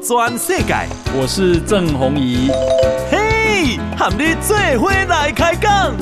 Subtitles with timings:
[0.00, 0.74] 转世界，
[1.18, 2.50] 我是郑弘仪。
[3.10, 5.94] 嘿，和你做伙来开讲。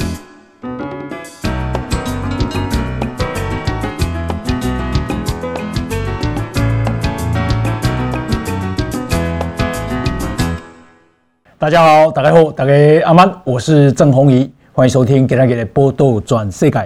[11.58, 12.72] 大家好，大家好，大家
[13.06, 16.78] 阿曼，我是郑弘仪，欢迎收听《给他给的报道全世界》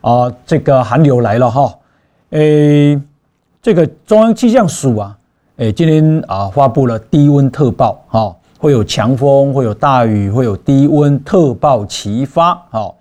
[0.00, 1.74] 啊，这个寒流来了哈，
[2.30, 3.00] 诶，
[3.60, 5.16] 这个中央气象署啊，
[5.60, 12.94] 诶，今天啊发布了低温特报哈，会有强风，会有大雨，会有低温特报齐发哈。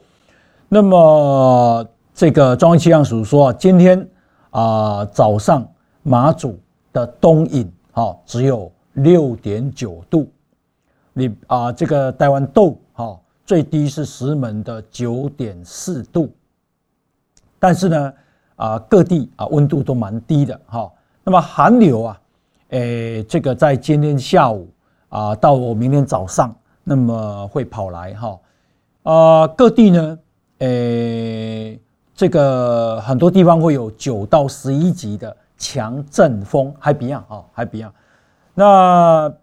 [0.68, 4.06] 那么这个中央气象署说，今天
[4.50, 5.66] 啊早上
[6.04, 6.60] 马祖
[6.92, 10.30] 的东引哈只有六点九度。
[11.14, 16.30] 你啊，这个台湾岛哈，最低是石门的九点四度，
[17.58, 18.14] 但是呢，
[18.58, 20.92] 啊各地啊温度都蛮低的哈。
[21.24, 22.19] 那么寒流啊，
[22.70, 24.70] 诶，这个在今天下午
[25.10, 28.40] 啊到我明天早上，那么会跑来哈。
[29.04, 30.20] 啊各地呢，
[30.60, 31.80] 诶，
[32.14, 37.92] 这个很多地方会有九到十一级的强阵风，还不一样啊，还不一样。
[38.54, 39.34] 那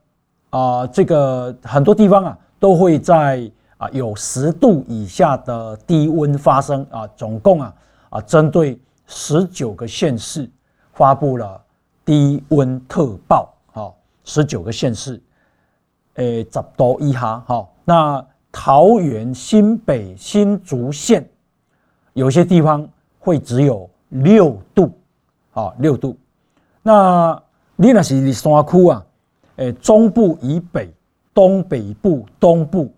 [0.51, 7.75] 啊，这个很多地方啊都会在啊有十度以下的低温发生啊，总共啊
[8.11, 10.49] 啊针对十九个县市
[10.93, 11.61] 发布了
[12.07, 13.93] 低温特报，哈，
[14.25, 15.21] 十九个县市，
[16.15, 21.29] 诶，十度以下，哈，那桃园、新北、新竹县
[22.15, 24.93] 有些地方会只有六度，
[25.53, 26.17] 啊，六度，
[26.83, 27.43] 那
[27.75, 29.05] 你那是你山区啊。
[29.57, 30.93] 诶，中部以北、
[31.35, 32.93] 东北部、东部，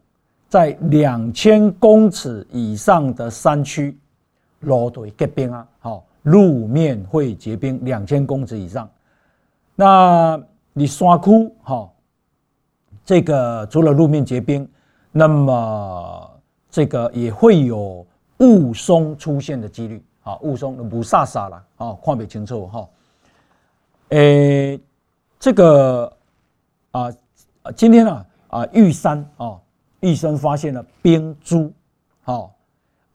[0.49, 3.97] 在两千公尺以上的山区，
[4.61, 8.91] 路都会结冰啊，好，路面会结冰，两千公尺以上。
[9.81, 11.89] 那你山区，哈，
[13.05, 14.69] 这个除了路面结冰，
[15.13, 16.31] 那么
[16.69, 18.05] 这个也会有
[18.39, 22.89] 雾凇出现的几率，啊，雾凇雾煞煞了，啊，看不清楚哈。
[24.09, 24.81] 诶，
[25.39, 26.13] 这个。
[26.91, 27.13] 啊，
[27.77, 29.61] 今天啊啊玉山啊
[30.01, 31.71] 玉山发现了冰珠，
[32.23, 32.55] 好，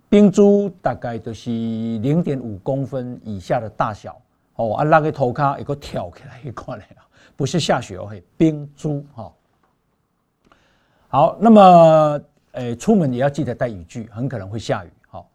[0.07, 4.15] 冰珠大概就是零点五公分以下的大小，
[4.55, 7.01] 哦啊那个头壳一个跳起来一块来了，
[7.35, 9.33] 不是下雪哦，嘿，冰珠哈。
[11.07, 12.21] 好，那么
[12.53, 14.89] 诶出门也要记得带雨具，很可能会下雨。
[15.07, 15.29] 好，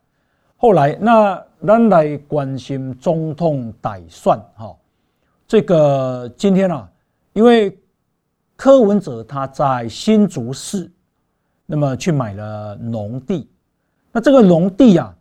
[0.57, 4.77] 后来那咱来关心总统大选哈，
[5.47, 6.91] 这个今天啊，
[7.33, 7.79] 因为。
[8.61, 10.91] 柯文哲他在新竹市，
[11.65, 13.49] 那么去买了农地，
[14.11, 15.17] 那这个农地啊，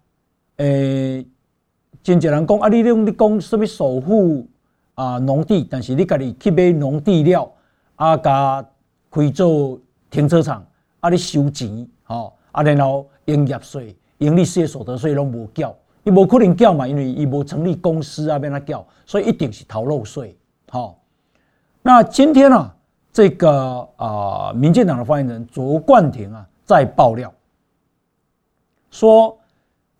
[0.55, 1.23] 诶，
[2.07, 4.47] 真济人讲啊，你用你讲什么守护
[4.95, 7.51] 啊农地，但是你家己去买农地了，
[7.97, 8.65] 啊，甲
[9.11, 9.77] 开做
[10.09, 10.65] 停车场，
[11.01, 15.75] 啊，你收钱，吼，啊，然后营业税、营利事业所得税拢无缴，
[16.05, 20.33] 伊无可能缴嘛，因为伊无成立公司啊，免他缴，所以一定是逃漏税，
[20.69, 20.97] 好，
[21.81, 22.73] 那今天啊。
[23.11, 27.33] 这个啊，民进党的发言人卓冠廷啊，在爆料
[28.91, 29.35] 说，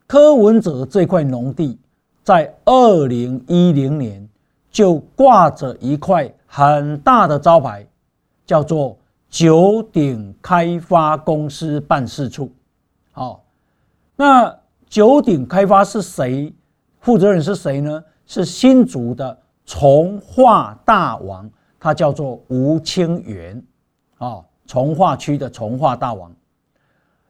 [0.06, 1.80] 柯文哲这块农地
[2.28, 4.28] 在二零一零年
[4.70, 7.88] 就挂着一块很大的招牌，
[8.46, 8.98] 叫做
[9.30, 12.52] 九鼎开发公司办事处。
[13.14, 13.46] 好，
[14.18, 14.54] 那
[14.90, 16.54] 九鼎开发是谁？
[17.00, 18.04] 负责人是谁呢？
[18.26, 21.50] 是新竹的从化大王。
[21.80, 23.64] 他叫做吴清源，
[24.18, 26.30] 啊，重划区的从化大王。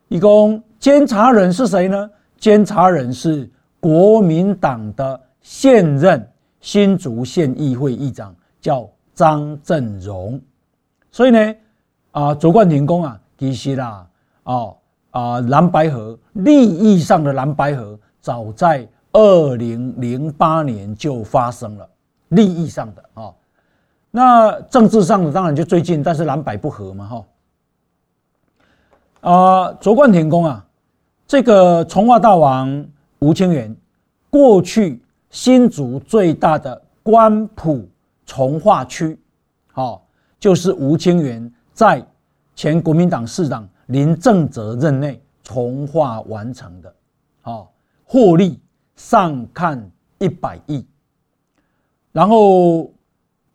[0.07, 2.09] 一共监察人是谁呢？
[2.39, 3.47] 监察人是
[3.79, 6.29] 国民党的现任
[6.59, 10.39] 新竹县议会议长，叫张正荣。
[11.11, 11.55] 所以呢，
[12.11, 14.07] 啊，卓冠廷公啊，其实啦，
[14.43, 14.73] 啊
[15.11, 21.89] 啊，蓝白合利益上的蓝白合，早在二零零八年就发生了，
[22.29, 23.33] 利益上的啊。
[24.12, 27.25] 那政治上的当然就最近，但是蓝白不合嘛，哈。
[29.21, 30.65] 啊，卓冠廷公啊，
[31.25, 32.85] 这个从化大王
[33.19, 33.75] 吴清源，
[34.29, 37.87] 过去新竹最大的官埔
[38.25, 39.19] 重划区，
[39.71, 40.05] 好，
[40.39, 42.05] 就是吴清源在
[42.55, 46.93] 前国民党市长林正泽任内重划完成的，
[47.41, 47.71] 好，
[48.05, 48.59] 获利
[48.95, 50.85] 上看一百亿，
[52.11, 52.91] 然后。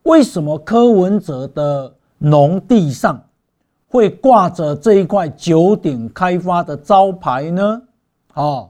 [0.04, 3.24] 为什么柯文哲的农地上
[3.86, 7.82] 会挂着这一块九鼎开发的招牌呢？
[8.34, 8.68] 哦，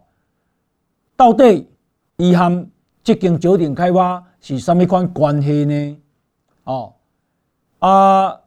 [1.17, 1.69] 到底
[2.17, 2.67] 伊和
[3.03, 5.97] 这间九鼎开发是什么款关系呢？
[6.65, 6.93] 哦，
[7.81, 8.41] 啊，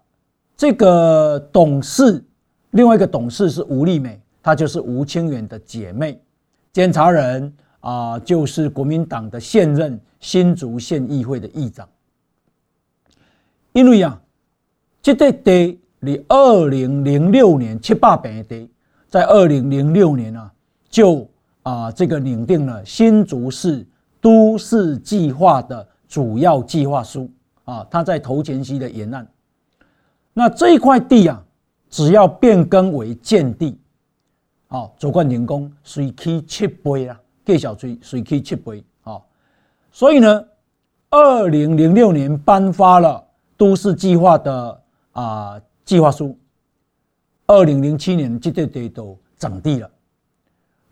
[0.55, 2.23] 这个董事，
[2.71, 6.21] 另外一个董事是吴丽美，她就是吴清源的姐妹。
[6.71, 11.87] 监察人啊，就是国民党的现任新竹县议会的议长。
[13.73, 14.21] 因为啊，
[15.01, 18.69] 这块地离二零零六年七八坪的地，
[19.09, 20.51] 在二零零六年啊，
[20.89, 21.29] 就
[21.65, 23.85] 啊这个拟定了新竹市
[24.21, 27.29] 都市计划的主要计划书
[27.65, 29.27] 啊，他在头前溪的沿岸。
[30.33, 31.43] 那这一块地啊，
[31.89, 33.77] 只要变更为建地，
[34.67, 39.19] 啊，左冠廷讲随起七倍啦，计小随随起七倍啊。
[39.91, 40.45] 所以呢，
[41.09, 43.23] 二零零六年颁发了。
[43.57, 44.81] 都市计划的
[45.13, 46.37] 啊计划书，
[47.47, 49.89] 二零零七年这块地都整地了，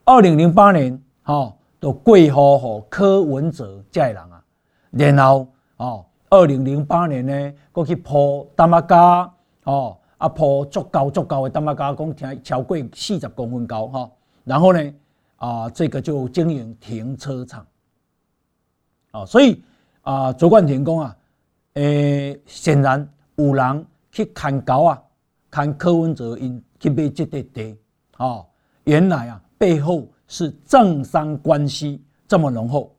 [0.06, 4.44] 二零零八年哈都归户给柯文哲这人啊，
[4.92, 5.48] 然后
[5.78, 9.34] 哦，二零零八年呢，过去铺担仔架
[9.64, 14.12] 哦，啊铺足高足高的担仔架，讲听超过四十公分高哈，
[14.44, 14.94] 然后呢
[15.38, 17.66] 啊这个就经营停车场，
[19.12, 19.64] 哦，所以
[20.02, 21.16] 啊卓冠廷讲啊。
[21.76, 25.02] 诶，显然有人去看高啊，
[25.50, 27.76] 看柯文哲因去买这块地，
[28.18, 28.46] 哦，
[28.84, 32.94] 原来啊背后是政商关系这么浓厚。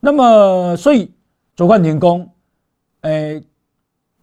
[0.00, 1.12] 那么，所以
[1.54, 2.26] 卓冠廷讲，
[3.02, 3.44] 诶，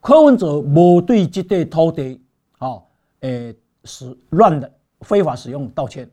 [0.01, 2.19] 柯文哲无对这块土地，
[2.57, 2.81] 哦，
[3.19, 4.71] 诶，是乱的
[5.01, 6.09] 非法使用道歉，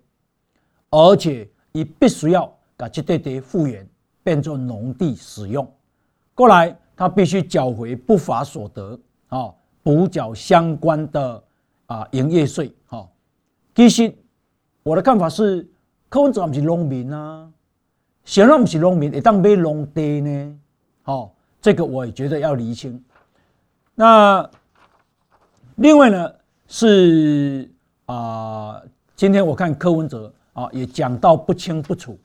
[0.90, 3.88] 而且也必须要把这块地复原，
[4.22, 5.66] 变作农地使用，
[6.34, 6.76] 过来。
[6.94, 8.96] 他必须缴回不法所得
[9.28, 9.52] 啊，
[9.82, 11.42] 补缴相关的
[11.86, 13.08] 啊营业税哈。
[13.74, 14.14] 其实
[14.82, 15.68] 我的看法是，
[16.08, 17.48] 柯文哲不是农民啊，
[18.24, 20.58] 显然不是农民，会当买农地呢？
[21.02, 23.02] 好，这个我也觉得要厘清。
[23.94, 24.48] 那
[25.76, 26.32] 另外呢
[26.66, 27.70] 是
[28.06, 28.82] 啊，
[29.14, 32.18] 今天我看柯文哲啊也讲到不清不楚，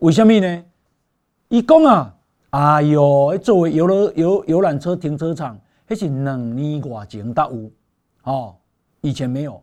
[0.00, 0.64] 为什么呢？
[1.48, 2.14] 一共啊。
[2.50, 5.58] 哎呦，作为游乐游游览车停车场，
[5.88, 7.70] 那是两年多前才有
[8.22, 8.54] 哦，
[9.00, 9.60] 以前没有，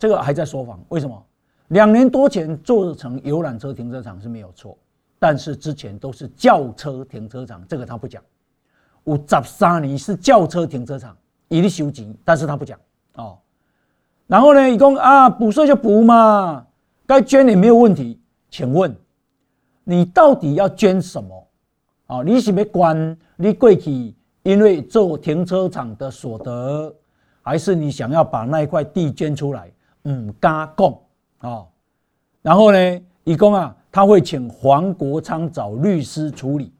[0.00, 0.82] 这个还在说谎。
[0.88, 1.24] 为什么？
[1.68, 4.76] 两年多前做成游览车停车场是没有错，
[5.18, 8.22] 但是之前都是轿车停车场，这个他不讲。
[9.04, 11.16] 有十三年是轿车停车场，
[11.48, 12.78] 一律收钱，但是他不讲
[13.14, 13.38] 哦。
[14.26, 16.66] 然后呢，一共啊补税就补嘛，
[17.06, 18.20] 该捐也没有问题。
[18.50, 18.94] 请问
[19.84, 21.48] 你到底要捐什么？
[22.06, 26.94] 啊，你是要管你过去因为做停车场的所得，
[27.42, 29.72] 还是你想要把那一块地捐出来？
[30.08, 30.94] 唔敢讲
[31.48, 31.64] 啊。
[32.42, 36.72] 然后呢，伊讲啊，他会请黄国昌找律师处理。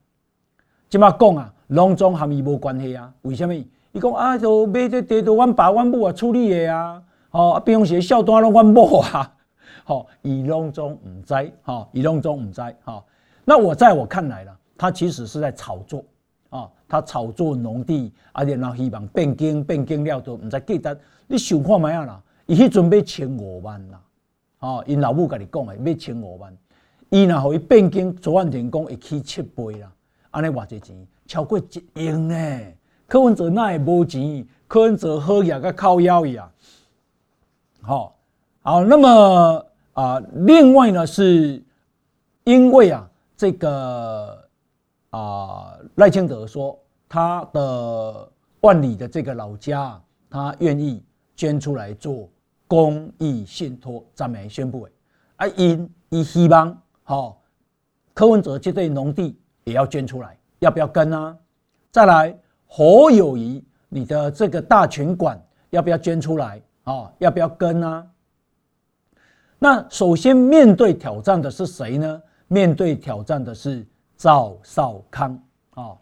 [0.90, 3.12] 这么讲啊，拢总和伊无关系啊？
[3.22, 3.54] 为什么？
[3.54, 7.02] 伊讲啊，就买这地都阮爸阮母啊处理的啊。
[7.30, 9.30] 哦，比方说孝单拢阮某啊。
[9.86, 13.04] 哦，伊拢总唔知，哈，伊拢总唔知，哈。
[13.44, 14.56] 那我在我看来啦。
[14.76, 16.04] 他其实是在炒作
[16.50, 22.22] 啊，他炒作农地，而且然后希望变更变更了都唔知记得你想看咩啊啦？
[22.46, 24.00] 伊去准备千五万啦，
[24.64, 26.56] 哦，因老母跟你讲诶，要千五万，
[27.10, 29.92] 伊若互伊变更，昨晚天讲会起七倍啦，
[30.30, 32.60] 安尼偌济钱，超过一亿呢。
[33.06, 36.50] 柯文哲那也无钱，柯文哲好也个靠腰呀。
[37.82, 38.16] 好，
[38.62, 41.62] 好，那么啊，另外呢，是
[42.44, 43.06] 因为啊，
[43.36, 44.42] 这个。
[45.10, 46.76] 啊，赖清德说
[47.08, 48.28] 他的
[48.62, 51.04] 万里的这个老家，他愿意
[51.36, 52.28] 捐出来做
[52.74, 54.92] 公益信托，暂没宣布诶。
[55.36, 56.76] 啊，因伊希望，
[57.06, 57.36] 哦，
[58.12, 61.36] 柯文哲这对农地也要捐出来，要不要跟啊？
[61.92, 65.40] 再来，侯友谊，你的这个大群馆
[65.70, 67.12] 要不要捐出来啊？
[67.18, 68.04] 要不要跟啊？
[69.60, 72.22] 那首先面对挑战的是谁呢？
[72.48, 73.86] 面对挑战的是。
[74.16, 75.36] 赵少康
[75.74, 75.92] 啊，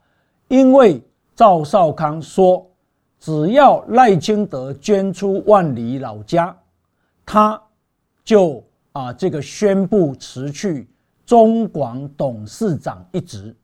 [0.48, 1.02] 因为
[1.34, 2.70] 赵少康说，
[3.18, 6.54] 只要赖清德捐出万里老家，
[7.24, 7.60] 他
[8.24, 8.62] 就
[8.92, 10.88] 啊这个宣布辞去
[11.24, 13.54] 中广董事长一职。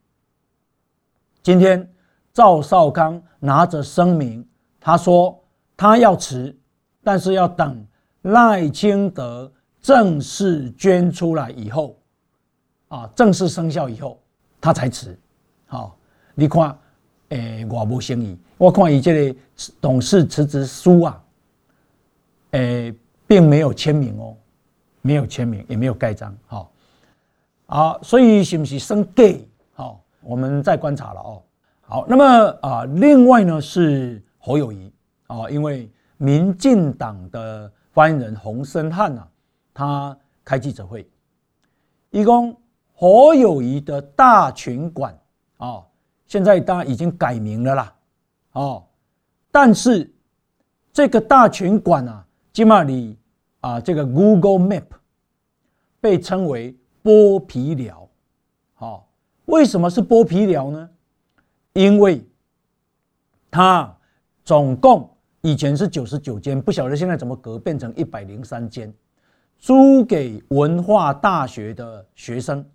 [1.43, 1.88] 今天
[2.33, 4.47] 赵少康拿着声明，
[4.81, 5.38] 他说
[5.77, 6.57] 他要辞，
[7.03, 7.87] 但是要等
[8.23, 9.50] 赖清德
[9.81, 11.99] 正式捐出来以后，
[12.88, 14.21] 啊正式生效以后。
[14.61, 15.17] 他才辞，
[15.67, 15.97] 好，
[16.35, 16.77] 你看，
[17.29, 19.41] 诶，我无生意，我看伊这个
[19.81, 21.25] 董事辞职书啊，
[22.50, 22.93] 诶，
[23.28, 24.35] 并没有签名哦，
[25.02, 26.73] 没有签名，也没有盖章，好，
[27.66, 29.47] 啊，所以是不是生 gay？
[29.75, 31.42] 好，我们再观察了哦。
[31.82, 32.25] 好，那么
[32.62, 34.92] 啊，另外呢是侯友谊
[35.26, 39.28] 啊，因为民进党的发言人洪申翰啊，
[39.73, 41.08] 他开记者会，
[42.11, 42.56] 一共
[42.94, 45.16] 侯友谊的大群馆
[45.58, 45.82] 啊，
[46.26, 47.94] 现在当然已经改名了啦，
[48.52, 48.85] 哦，
[49.52, 50.11] 但是
[50.92, 52.26] 这个大群馆啊，
[52.59, 53.17] 起码你
[53.61, 54.83] 啊，这个 Google Map
[56.00, 58.11] 被称为剥皮寮，
[58.75, 59.09] 好，
[59.45, 60.91] 为什么是剥皮寮呢？
[61.75, 62.27] 因为
[63.49, 63.97] 它
[64.43, 65.09] 总共
[65.41, 68.93] 以前是九十九间，不晓得现在怎么隔变成一百零三间，
[69.61, 72.69] 租给文化大学的学生。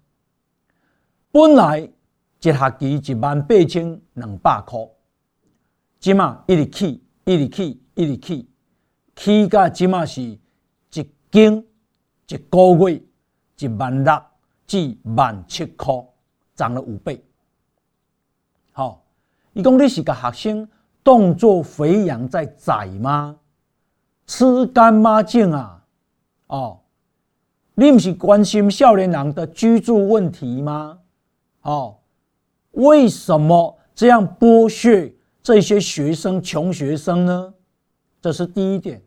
[1.30, 4.80] 本来一学期一万八千两百块，
[6.00, 8.50] 今嘛一直起，一直起，一直起，
[9.16, 10.40] 起到今嘛是一
[11.32, 11.66] 斤
[12.28, 13.02] 一个月
[13.60, 14.22] 一万六
[14.66, 15.94] 至万七块，
[16.56, 17.24] 涨了五倍。
[18.72, 19.04] 好，
[19.54, 20.70] 伊讲你是个学生，
[21.04, 23.38] 动作飞扬在宰吗？
[24.26, 25.84] 吃干抹净啊！
[26.48, 26.80] 哦，
[27.76, 31.00] 你不是关心少年人的居住问题吗？
[31.62, 31.98] 哦，
[32.72, 37.54] 为什么这样剥削这些学生、穷学生呢？
[38.24, 39.02] 这是第一点。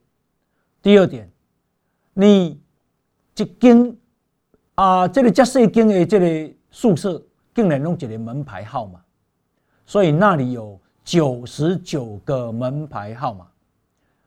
[0.82, 1.28] 第二点，
[2.12, 2.60] 你
[3.34, 3.96] 一间
[4.74, 7.20] 啊，这个加细间的这个宿舍，
[7.54, 9.00] 竟然弄一个门牌号码。
[9.86, 13.46] 所以那里有九十九个门牌号码，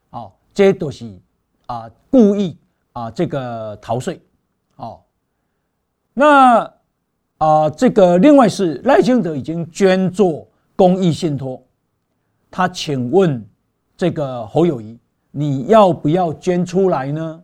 [0.09, 1.07] 哦，这都是
[1.67, 2.57] 啊故意
[2.93, 4.19] 啊这个逃税，
[4.77, 5.01] 哦，
[6.13, 6.73] 那
[7.37, 11.63] 啊这个另外是赖清德已经捐做公益信托，
[12.49, 13.47] 他请问
[13.99, 14.97] 这个侯友宜，
[15.29, 17.43] 你要不要捐出来呢？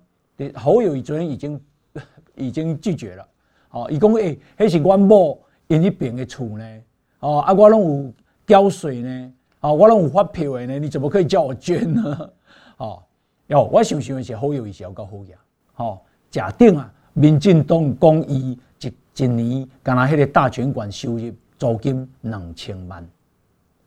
[0.53, 1.61] 侯友宜昨天已经
[2.33, 3.27] 已经拒绝了，
[3.71, 6.81] 哦，伊讲诶，那是阮某因那边的厝呢。
[7.19, 8.13] 哦，啊，我拢有
[8.47, 12.29] 交税呢，啊，我拢有发票的呢，你怎么可以叫我捐呢？
[12.79, 13.03] 哦，
[13.47, 15.37] 哟，我想想的是好有意思，要够好呀。
[15.75, 15.99] 哦，
[16.31, 23.05] 假定啊，民进党公益一一年，干那迄个大权馆收入租金两千万，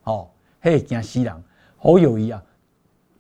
[0.05, 0.29] 哦，
[0.61, 1.35] 嘿，惊死人！
[1.81, 2.43] 好友谊啊，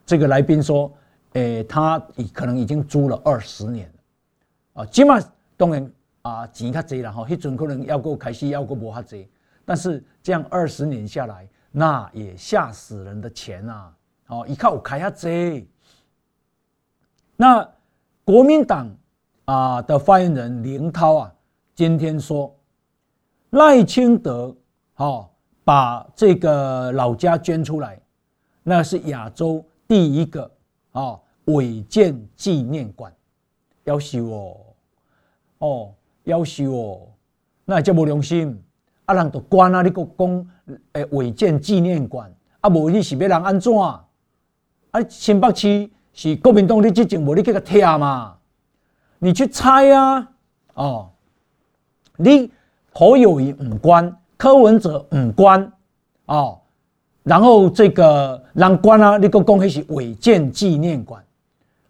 [0.09, 0.91] 这个来宾说，
[1.35, 5.21] 诶、欸，他已可能已经租了二十年了，啊，起码
[5.55, 9.29] 当然啊，钱较济啦，吼，迄阵可能要过开始要过无较济。
[9.67, 13.93] 但是这样二十年下来，那也吓死人的钱呐！
[14.29, 15.69] 哦，一看我开下贼。
[17.37, 17.69] 那
[18.25, 18.91] 国民党
[19.45, 21.35] 啊的发言人林涛啊，
[21.75, 22.57] 今天说
[23.51, 24.57] 赖清德
[24.97, 25.29] 哦
[25.65, 28.01] 把这个老家捐出来，
[28.63, 30.49] 那是亚洲第一个
[30.93, 33.13] 啊违建纪念馆，
[33.85, 34.57] 要修哦，
[35.59, 37.09] 哦要修哦，
[37.65, 38.63] 那也叫无良心。
[39.07, 39.81] 啊，人都关啊！
[39.81, 40.47] 你个讲
[40.93, 42.31] 诶违建纪念馆，
[42.61, 43.75] 啊，无你是要人安怎？
[43.81, 44.05] 啊，
[45.09, 48.37] 新北市是国民党你之前无你去甲拆嘛？
[49.19, 50.31] 你去拆啊！
[50.75, 51.11] 哦，
[52.19, 52.53] 你
[52.93, 55.73] 侯友谊唔关，柯文哲唔关
[56.27, 56.61] 哦，
[57.29, 61.23] 然后这个人关啊，你个讲迄是违建纪念馆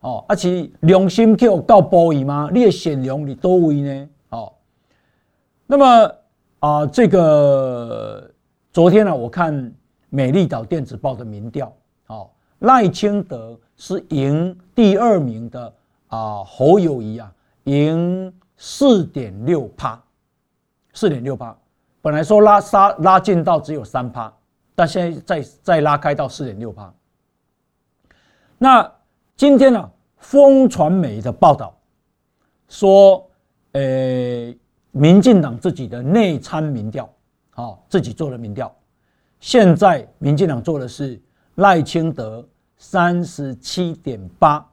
[0.00, 2.50] 哦，而且良心叫告报伊吗？
[2.52, 4.08] 你的善良伫多位呢？
[4.30, 4.52] 哦，
[5.66, 6.14] 那么。
[6.60, 8.28] 啊，这个
[8.72, 9.72] 昨天呢、啊，我看
[10.08, 11.72] 美丽岛电子报的民调，
[12.08, 12.28] 哦，
[12.58, 15.72] 赖清德是赢第二名的
[16.08, 20.02] 啊，侯友谊啊，赢四点六趴，
[20.94, 21.56] 四点六趴，
[22.02, 24.32] 本来说拉杀拉近到只有三趴，
[24.78, 26.94] 但现在再再拉开到四点六趴。
[28.58, 28.88] 那
[29.34, 31.76] 今天呢、啊，风传媒的报道
[32.68, 33.28] 说，
[33.72, 34.54] 呃。
[34.90, 37.08] 民进党自己的内参民调，
[37.50, 38.74] 好，自己做的民调。
[39.38, 41.20] 现在民进党做的是
[41.56, 42.44] 赖清德
[42.78, 44.66] 三十七点八，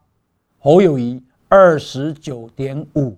[0.57, 3.15] 侯友宜二十九点五，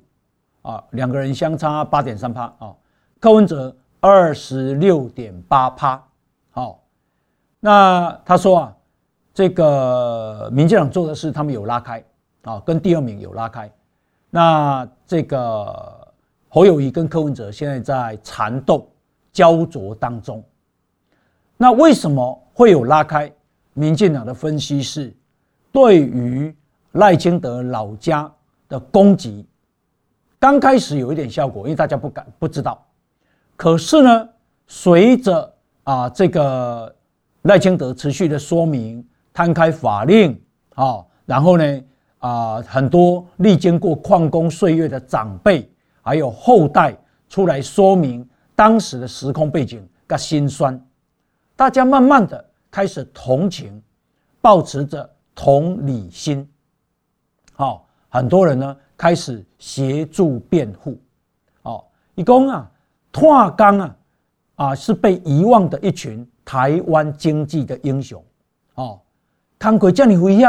[0.63, 2.75] 啊，两个人相差八点三趴啊。
[3.19, 6.03] 柯文哲二十六点八趴，
[7.59, 8.75] 那他说啊，
[9.33, 12.03] 这个民进党做的事他们有拉开
[12.43, 13.71] 啊，跟第二名有拉开。
[14.29, 15.95] 那这个。
[16.49, 18.89] 侯友谊跟柯文哲现在在缠斗、
[19.33, 20.41] 焦灼当中。
[21.57, 23.31] 那为什么会有拉开？
[23.73, 25.13] 民进党的分析是，
[25.73, 26.55] 对于
[26.93, 28.31] 赖清德老家
[28.69, 29.45] 的攻击，
[30.39, 32.83] 刚开始有一点效果，因为大家不敢不知道。
[33.57, 34.29] 可是呢，
[34.67, 36.95] 随着啊这个
[37.47, 40.39] 赖清德持续的说明、摊开法令
[40.75, 41.81] 啊，然后呢
[42.19, 45.69] 啊很多历经过矿工岁月的长辈。
[46.01, 48.25] 还有后代出来说明
[48.55, 50.81] 当时的时空背景跟心酸，
[51.53, 53.83] 大家慢慢的开始同情
[54.39, 56.49] 抱持着同理心，
[57.51, 60.97] 好，很多人呢开始协助辩护，
[61.63, 61.83] 哦，
[62.15, 62.71] 一共啊，
[63.11, 63.95] 拓刚啊，
[64.55, 68.23] 啊是被遗忘的一群台湾经济的英雄，
[68.75, 69.01] 哦，
[69.59, 70.41] 康奎叫你回忆，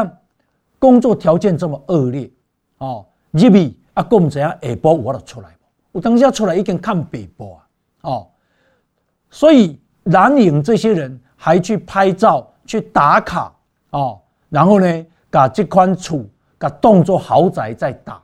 [0.79, 2.31] 工作条件这么恶劣，
[2.79, 5.49] 哦，入去啊，够唔知啊，下晡我就出来，
[5.91, 7.67] 我当下出来已经看北部啊，
[8.03, 8.31] 哦，
[9.29, 13.53] 所以蓝营这些人还去拍照去打卡。
[13.91, 16.23] 哦，然后呢，把这款厝，
[16.59, 18.23] 把当作豪宅在打，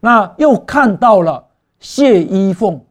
[0.00, 1.42] 那又看到了
[1.78, 2.84] 谢依凤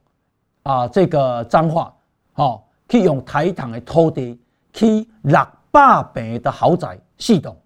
[0.63, 1.93] 啊，这个脏话，
[2.35, 4.39] 哦，去用台糖的土地
[4.71, 5.39] 去六
[5.71, 7.57] 百坪的豪宅系统，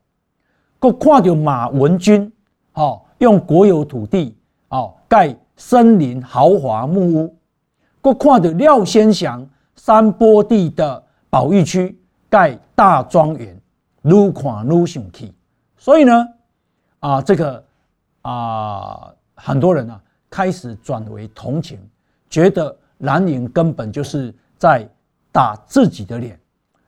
[0.79, 2.31] 佮看到马文君，
[2.71, 4.37] 哦，用国有土地
[4.69, 7.37] 哦盖森林豪华木屋，
[8.01, 13.53] 佮看到廖先祥山坡地的保育区盖大庄园。
[14.03, 15.35] 愈看愈生气，
[15.75, 16.25] 所以呢，
[16.99, 17.61] 啊，这个
[18.21, 21.77] 啊，很多人啊开始转为同情，
[22.29, 24.87] 觉得蓝营根本就是在
[25.37, 26.39] 打自己的脸，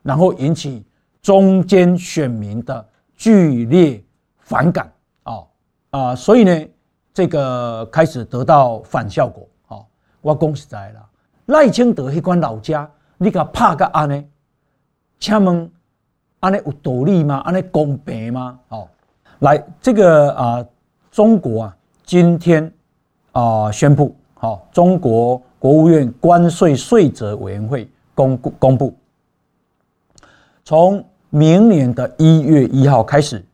[0.02, 0.84] 然后引起
[1.22, 4.02] 中间选民的剧烈
[4.40, 4.92] 反感
[5.22, 5.44] 啊
[5.90, 6.66] 啊，所以呢，
[7.14, 9.78] 这个开始得到反效果啊。
[10.20, 11.08] 我讲实在了，
[11.46, 14.24] 赖清德那关老家，你给他拍个安呢？
[15.20, 15.70] 请问。
[16.40, 17.36] 安尼有道理吗？
[17.44, 18.58] 安尼公平吗？
[18.70, 18.88] 哦，
[19.40, 20.68] 来，这个啊、呃，
[21.10, 22.64] 中国啊，今天
[23.32, 27.86] 啊、呃、宣布，好、哦，中国国务院关税税则委员会
[28.20, 28.94] 公公布，
[30.64, 33.44] 从明年的一月一号开始，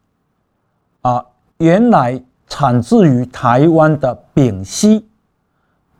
[1.02, 1.24] 啊、
[1.58, 5.06] 原来产自于台湾的丙烯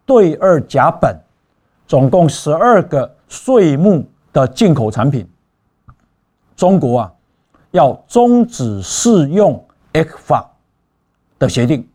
[0.05, 1.15] 对二甲苯，
[1.87, 5.29] 总共十二个税目的进口产品。
[6.57, 7.13] 中国啊，
[7.71, 10.51] 要终止适用 F 法
[11.39, 11.87] 的协定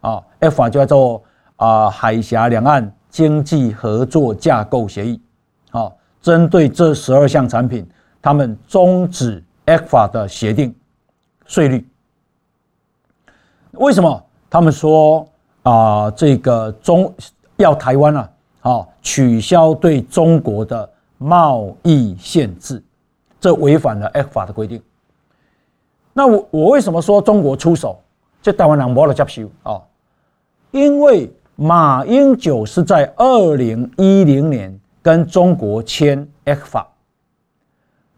[0.00, 1.22] 啊，F 法就叫做
[1.56, 5.20] 啊海峡两岸经济合作架构协议
[5.70, 5.90] 啊，
[6.22, 7.86] 针对这十二项产品，
[8.22, 10.74] 他们终止 ECFA 的协定
[11.44, 11.86] 税率。
[13.72, 14.24] 为什么？
[14.48, 15.26] 他们说
[15.64, 17.12] 啊，这个中
[17.56, 18.30] 要台湾啊，
[18.60, 22.82] 啊取消对中国的贸易限制。
[23.40, 24.80] 这违反了 ECFA 的规定。
[26.12, 27.98] 那我我为什么说中国出手？
[28.40, 29.80] 这台湾人没得接受啊？
[30.70, 36.86] 因为马英九是在二零一零年跟中国签 ECFA，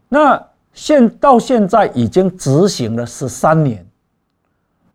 [0.07, 3.85] 那现到现在已经执行了十三年，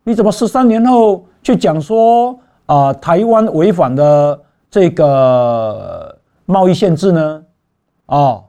[0.05, 7.45] 你怎么十三年后去讲说啊台湾违反了这个贸易限制呢？
[8.07, 8.43] 啊？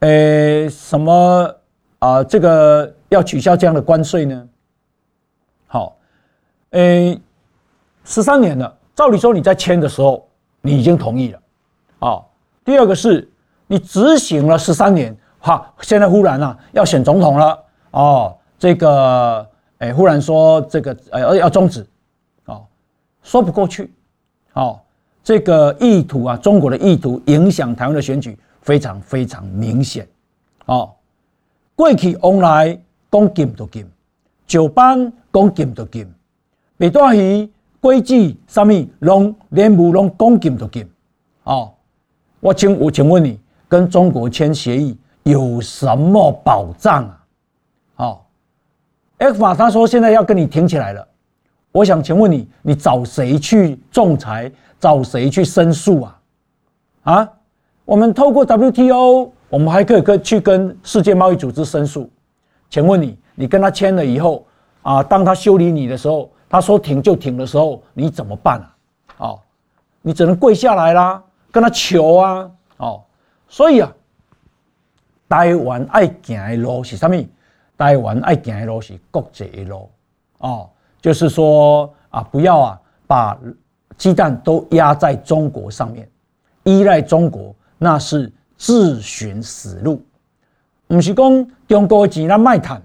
[0.00, 1.54] 诶，什么
[1.98, 2.22] 啊？
[2.22, 4.48] 这个要取消这样的关税呢？
[5.66, 5.96] 好，
[6.70, 7.18] 诶，
[8.04, 10.28] 十三年了，照理说你在签的时候
[10.60, 11.40] 你已经同意了，
[12.06, 12.22] 啊。
[12.64, 13.28] 第二个是
[13.66, 17.58] 你执行了十三年，哈，现在忽然啊要选总统了，
[17.90, 21.86] 哦，这个诶，忽然说这个呃要终止，
[22.46, 22.64] 哦，
[23.22, 23.92] 说不过去，
[24.52, 24.80] 哦，
[25.22, 28.38] 这个意图啊，中国的意图影响台湾的选举。
[28.64, 30.08] 非常非常明显，
[30.64, 30.90] 哦，
[31.76, 33.86] 过去往来讲禁就禁，
[34.46, 36.10] 石斑讲禁就禁，
[36.78, 37.46] 北大鱼、
[37.78, 38.14] 龟子
[38.46, 40.90] 什么拢连母拢讲禁就禁，
[41.42, 41.74] 哦，
[42.44, 48.04] 我请我请问你，跟中国签协议有什么保障啊？
[48.04, 48.20] 哦
[49.18, 51.08] ，ECFA 他说现在要跟你停起来了，
[51.72, 54.52] 我想请问你，你找谁去仲裁？
[54.78, 56.20] 找谁去申诉啊？
[57.04, 57.28] 啊？
[57.86, 62.10] 我们透过 WTO，我们还可以跟去跟世界贸易组织申诉。
[62.68, 64.44] 请问你，你跟他签了以后
[64.82, 68.76] 啊，当他修理你的时候，他说停就停的时候，你怎么办啊？
[69.16, 69.40] 哦，
[70.02, 71.22] 你只能跪下来啦，
[71.54, 72.50] 跟他求啊。
[72.78, 73.02] 哦，
[73.48, 73.92] 所以啊，
[75.28, 77.16] 台湾爱行的路是什么？
[77.78, 79.88] 台湾爱行的路是国际的路。
[80.38, 80.68] 哦，
[81.00, 83.38] 就是说啊，不要啊，把
[83.96, 86.10] 鸡蛋都压在中国上面，
[86.64, 87.54] 依赖中国。
[87.78, 90.02] 那是自寻死路，
[90.86, 92.82] 不是讲中国钱咱卖谈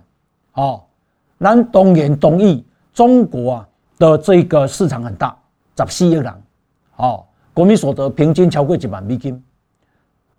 [0.54, 0.84] 哦，
[1.40, 5.38] 咱当然同意中国啊的这个市场很大，
[5.78, 6.34] 十四亿人
[6.98, 9.44] 哦，国民所得平均超过几万美金，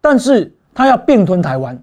[0.01, 1.83] 但是他要并吞台湾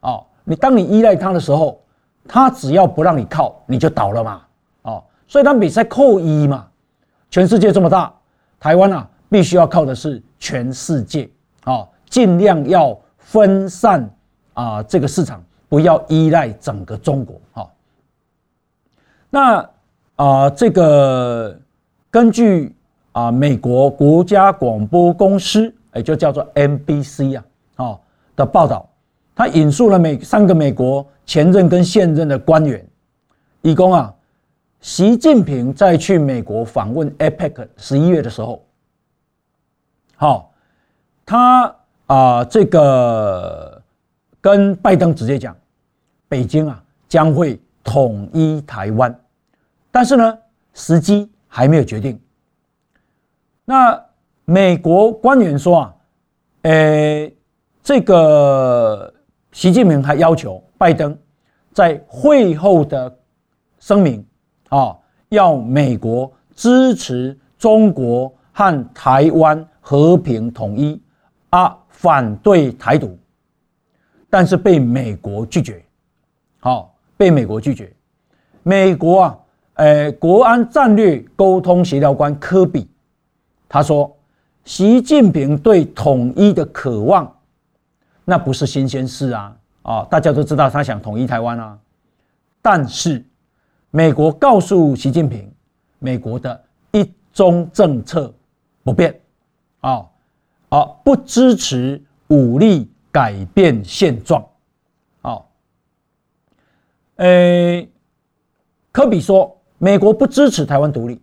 [0.00, 1.80] 哦，你当你依赖他的时候，
[2.26, 4.42] 他只要不让你靠，你就倒了嘛
[4.82, 6.66] 哦，所以他比赛扣一嘛，
[7.30, 8.12] 全世界这么大，
[8.58, 11.28] 台湾啊必须要靠的是全世界
[11.64, 11.86] 啊。
[12.08, 14.08] 尽量要分散
[14.52, 17.40] 啊，这个市场不要依赖整个中国。
[17.52, 17.68] 哈，
[19.30, 19.70] 那
[20.14, 21.58] 啊，这个
[22.08, 22.72] 根据
[23.14, 27.44] 啊美国国家广播公司，也就叫做 NBC 啊，
[27.76, 27.98] 啊
[28.34, 28.88] 的报道，
[29.34, 32.84] 他引述了美三个美国前任跟现任的官员，
[33.62, 34.12] 以供啊，
[34.80, 38.64] 习近平在去美国访问 APEC 十一月的时候，
[40.16, 40.52] 好，
[41.24, 41.74] 他
[42.06, 43.80] 啊这个
[44.40, 45.56] 跟拜登直接讲，
[46.28, 49.16] 北京啊将会统一台湾，
[49.92, 50.36] 但是呢
[50.72, 52.20] 时机还没有决定。
[53.64, 54.04] 那
[54.44, 55.94] 美国官员说啊，
[56.62, 57.34] 诶，
[57.82, 59.12] 这个
[59.52, 61.16] 习近平还要求拜登
[61.72, 63.18] 在会后的
[63.78, 64.24] 声明。
[64.70, 64.96] 啊，
[65.28, 71.00] 要美国支持中国和台湾和平统一，
[71.50, 73.16] 啊，反对台独，
[74.28, 75.84] 但是被美国拒绝。
[76.58, 77.94] 好，被美国拒绝。
[78.64, 79.38] 美国啊，
[79.74, 82.90] 呃，国安战略沟通协调官科比
[83.74, 84.16] 他说，
[84.64, 87.36] 习近平对统一的渴望，
[88.24, 91.76] 那不是新鲜事啊，啊，大家都知道他想统一台湾啊，
[92.62, 93.24] 但是。
[93.90, 95.52] 美国告诉习近平，
[96.00, 98.32] 美国的一中政策
[98.82, 99.20] 不变，
[99.80, 100.04] 啊
[100.68, 104.44] 啊，不支持武力改变现状，
[105.22, 105.40] 啊，
[107.16, 107.88] 诶，
[108.90, 111.20] 科比说，美国不支持台湾独立，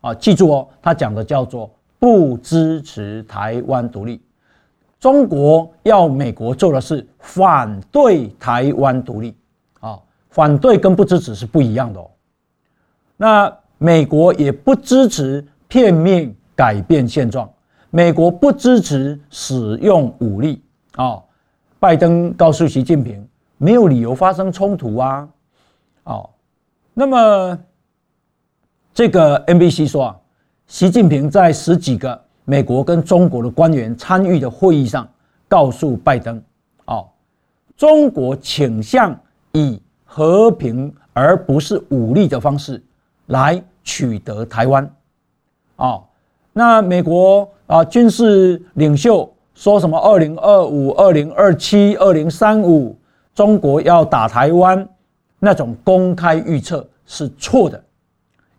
[0.00, 1.68] 啊，记住哦，他讲的叫做
[2.02, 4.20] 不支持台湾独立，
[4.98, 9.36] 中国要美国做的是反对台湾独立，
[9.78, 12.10] 啊，反对跟不支持是不一样的哦。
[13.16, 17.48] 那美国也不支持片面改变现状，
[17.90, 20.60] 美国不支持使用武力
[20.96, 21.22] 啊。
[21.78, 23.24] 拜登告诉习近平，
[23.58, 25.28] 没有理由发生冲突啊。
[26.02, 26.28] 哦，
[26.94, 27.56] 那么
[28.92, 30.16] 这个 NBC 说啊，
[30.72, 35.06] 习近平在十几个美国跟中国的官员参与的会议上，
[35.46, 36.42] 告诉拜登，
[36.86, 37.06] 哦，
[37.76, 39.14] 中国倾向
[39.52, 42.82] 以和平而不是武力的方式。
[43.26, 44.90] 来取得台湾，
[45.76, 46.04] 哦，
[46.54, 49.98] 那美国啊军事领袖说什么？
[49.98, 52.96] 二零二五、二零二七、二零三五，
[53.34, 54.88] 中国要打台湾，
[55.38, 57.84] 那种公开预测是错的，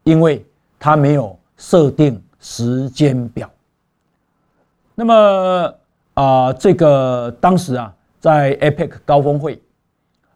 [0.03, 0.45] 因为
[0.77, 3.49] 他没有设定时间表。
[4.95, 5.73] 那么
[6.13, 9.61] 啊，这个当时啊，在 APEC 高峰会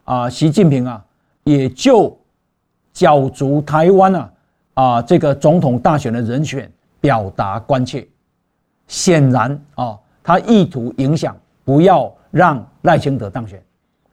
[0.06, 1.04] 啊，习近平啊
[1.44, 2.18] 也就。
[2.94, 4.34] 角逐台湾啊
[4.74, 6.68] 啊，这个总统大选的人选
[7.00, 8.08] 表达关切，
[8.88, 13.64] 显然啊，他意图影响，不要让赖清德当选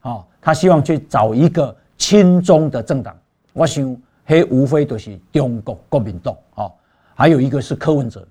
[0.00, 3.16] 啊，他希望去找一个亲中的政党。
[3.54, 3.96] 我想，
[4.26, 6.70] 黑无非都是中国国民党啊，
[7.14, 8.26] 还有一个是柯文哲。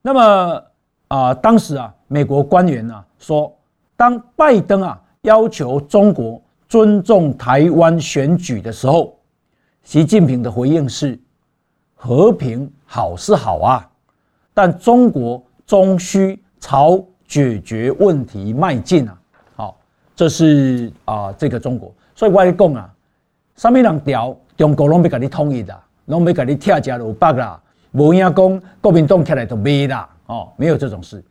[0.00, 0.62] 那么
[1.08, 3.56] 啊，当时啊，美国官员呢说，
[3.96, 6.42] 当拜登啊要求中国。
[6.68, 9.20] 尊重台湾选举的时候，
[9.82, 11.20] 习近平的回应是：
[11.94, 13.90] 和平好是好啊，
[14.54, 19.20] 但中国终须朝解决问题迈进啊。
[19.54, 19.78] 好，
[20.16, 22.94] 这是啊这个中国，所以我跟你讲啊，
[23.56, 27.60] 什么人调中国拢要给你统一的，拢要给你跳加鲁巴啦，
[27.92, 31.22] 无影讲国民党起来就没啦，哦，没有这种事。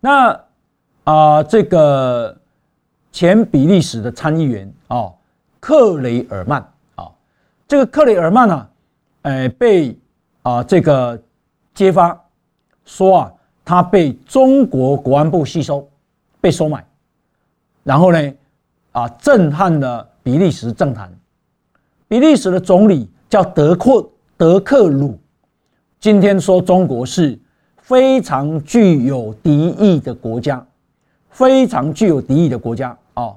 [0.00, 0.40] 那
[1.04, 2.36] 啊这个。
[3.10, 5.10] 前比利时的参议员啊，
[5.58, 6.60] 克雷尔曼
[6.94, 7.10] 啊，
[7.66, 8.70] 这个克雷尔曼啊，
[9.22, 9.98] 呃，被
[10.42, 11.20] 啊这个
[11.74, 12.16] 揭发
[12.84, 13.32] 说啊，
[13.64, 15.88] 他被中国国安部吸收，
[16.40, 16.86] 被收买，
[17.82, 18.34] 然后呢，
[18.92, 21.10] 啊，震撼了比利时政坛。
[22.08, 25.18] 比利时的总理叫德克德克鲁，
[26.00, 27.38] 今天说中国是
[27.82, 30.66] 非常具有敌意的国家，
[31.28, 32.96] 非常具有敌意的国家。
[33.12, 33.36] 哦，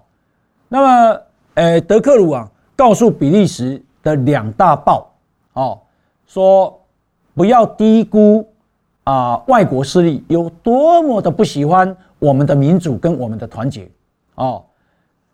[0.70, 0.80] 那
[1.12, 1.22] 么，
[1.56, 5.12] 呃，德克鲁啊，告诉比利时的两大报，
[5.52, 5.78] 哦，
[6.26, 6.80] 说
[7.34, 8.48] 不要低估
[9.04, 13.92] 啊，外国势力有多么的不喜欢我们的民主跟我们的团结，
[14.36, 14.64] 哦，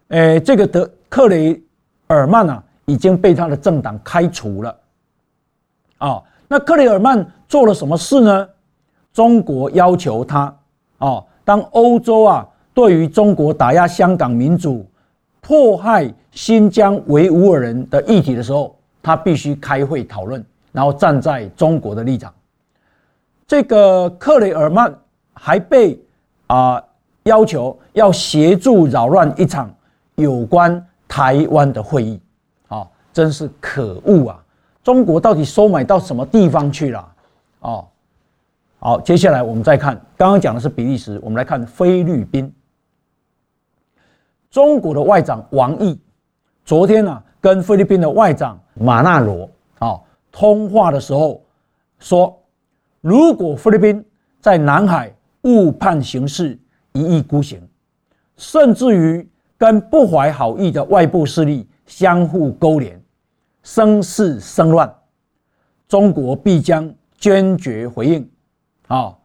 [0.07, 1.61] 呃，这个德克雷
[2.07, 4.75] 尔曼啊，已经被他的政党开除了，
[5.99, 8.49] 哦，那克雷尔曼做了什么事呢？
[9.13, 10.53] 中国要求他，
[10.97, 12.47] 哦，当欧洲啊。
[12.73, 14.85] 对于中国打压香港民主、
[15.41, 22.31] 迫害新疆维吾尔人的议题的时候，他必须开会讨论，然后站在中国的立场。
[23.47, 24.95] 这个克雷尔曼
[25.33, 25.99] 还被
[26.45, 26.79] 啊
[27.23, 29.73] 要求要协助扰乱一场
[30.13, 32.21] 有关台湾的会议，
[33.17, 34.45] 真是可恶啊！
[34.83, 37.13] 中国到底收买到什么地方去了？
[37.61, 37.87] 哦，
[38.77, 42.53] 好，接下来我们再看，刚刚讲的是比利时，我们来看菲律宾。
[44.51, 45.99] 中国的外长王毅
[46.63, 49.49] 昨天呢、啊，跟菲律宾的外长马纳罗
[49.79, 49.99] 啊
[50.31, 51.41] 通话的时候
[51.97, 52.39] 说，
[53.01, 54.05] 如果菲律宾
[54.39, 56.55] 在南海误判形势，
[56.93, 57.67] 一意孤行，
[58.35, 59.27] 甚至于
[59.57, 63.01] 跟不怀好意的外部势力相互勾连。
[63.67, 64.89] 生事生乱，
[65.89, 68.21] 中国必将坚决回应。
[68.87, 69.17] 啊、哦，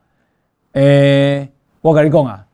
[0.72, 1.48] 诶、
[1.80, 2.44] 我跟你讲啊，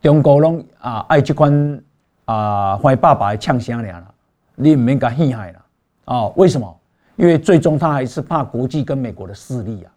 [0.00, 1.84] 中国拢啊爱这款
[2.24, 4.14] 啊坏爸爸的呛声了，
[4.54, 5.58] 你唔免甲陷害了。
[6.06, 6.80] 啊、哦，为什么？
[7.16, 9.92] 因为最终他还是怕国际跟美国的势力啊，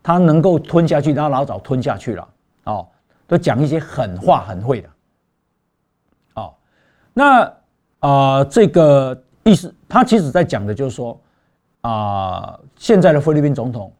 [0.00, 2.28] 他能够吞下去，他老早吞下去了。
[2.66, 2.86] 哦，
[3.26, 4.88] 都讲一些狠话狠会的。
[6.34, 6.54] 哦，
[7.12, 9.20] 那啊、呃、这个。
[9.44, 11.20] 意思，他其实在讲的就是说，
[11.82, 13.92] 啊，现在的菲律宾总统，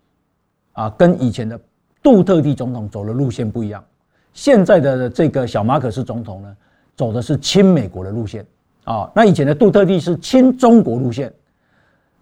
[0.73, 1.61] 啊，跟以前的
[2.03, 3.85] 杜特地总统走的路线不一样。
[4.33, 6.57] 现在的这个小马可斯总统呢，
[6.97, 8.45] 走的是亲美国的路线，
[8.85, 11.31] 啊，那以前的杜特地是亲中国路线。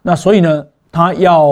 [0.02, 1.48] 那所以呢，他要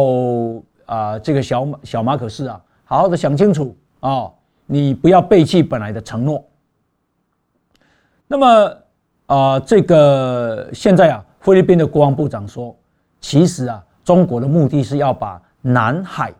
[0.86, 4.28] 啊，这个小马小马可斯啊，好好的想清楚啊，
[4.66, 6.44] 你不要背弃本来的承诺。
[8.26, 8.76] 那么
[9.26, 11.24] 啊，这个现在啊。
[11.40, 12.76] 菲律宾的国防部长说
[13.18, 16.32] ：“其实啊，中国的目的是要把南海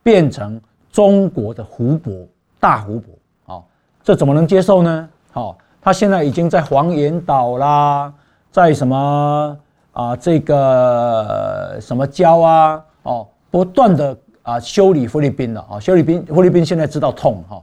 [0.00, 0.60] 变成
[0.92, 2.24] 中国的湖泊、
[2.60, 3.14] 大湖泊。
[3.46, 3.64] 哦，
[4.02, 5.08] 这怎么能接受呢？
[5.32, 8.14] 哦，他现在已经在黄岩岛啦，
[8.52, 9.58] 在什么
[9.92, 10.14] 啊？
[10.14, 12.84] 这个什么礁啊？
[13.02, 17.60] 哦，不断的啊修理菲律宾了啊，修理宾菲律宾现在知道痛哈。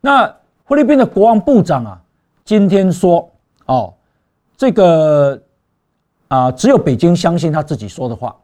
[0.00, 0.32] 那
[0.64, 2.00] 菲律宾的国防部长啊，
[2.44, 3.28] 今天说
[3.66, 3.92] 哦。”
[4.62, 5.42] 这个
[6.28, 8.36] 啊，只有北京相信他自己说的话。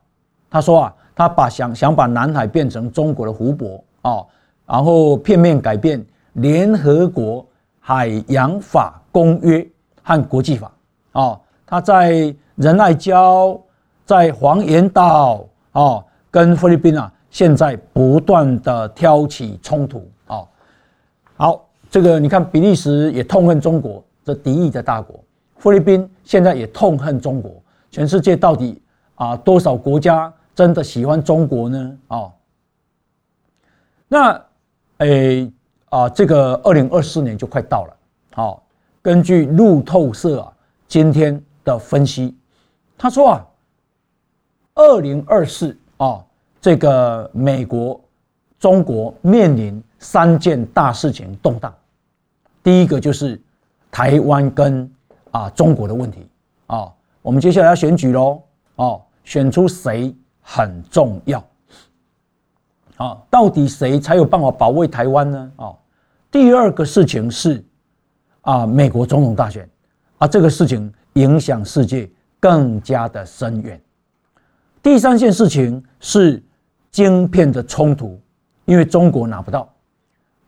[0.51, 4.27] 他说啊，他把想想把南海变成中国的湖泊啊，
[4.67, 7.47] 然后片面改变联合国
[7.79, 9.65] 海洋法公约
[10.03, 10.73] 和国际法
[11.13, 11.41] 啊。
[11.65, 13.57] 他在仁爱礁、
[14.05, 20.43] 在黄岩岛啊，跟菲律宾啊，现在不断的挑起冲突啊。
[21.37, 25.21] 好，这个你看，比利时也痛恨中国这敌意的大国。
[25.59, 28.81] 菲律宾现在也痛恨中国，全世界到底
[29.17, 31.99] 啊多少国家真的喜欢中国呢？
[32.09, 32.33] 啊，
[34.07, 34.45] 那
[34.99, 35.53] 诶
[35.91, 37.97] 啊，这个二零二四年就快到了。
[38.35, 38.63] 好，
[39.03, 40.53] 根据路透社啊
[40.87, 42.37] 今天的分析，
[42.97, 43.47] 他说啊，
[44.75, 46.25] 二零二四啊，
[46.61, 48.01] 这个美国、
[48.59, 51.75] 中国面临三件大事情动荡，
[52.63, 53.41] 第一个就是
[53.91, 54.89] 台湾跟
[55.39, 56.29] 啊，中国的问题
[56.67, 58.43] 啊，我们接下来要选举喽，
[58.75, 61.45] 哦，选出谁很重要，
[62.97, 65.53] 啊，到底谁才有办法保卫台湾呢？
[65.55, 65.73] 啊，
[66.29, 67.65] 第二个事情是
[68.41, 69.69] 啊，美国总统大选，
[70.19, 73.81] 啊，这个事情影响世界更加的深远。
[74.83, 76.43] 第三件事情是
[76.91, 78.21] 晶片的冲突，
[78.65, 79.73] 因为中国拿不到，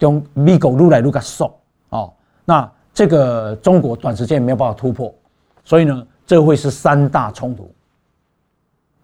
[0.00, 1.48] 用美国撸来撸个爽，
[1.90, 2.12] 哦，
[2.44, 2.68] 那。
[2.92, 5.14] 这个中国短时间没有办法突破，
[5.64, 7.72] 所以呢，这会是三大冲突。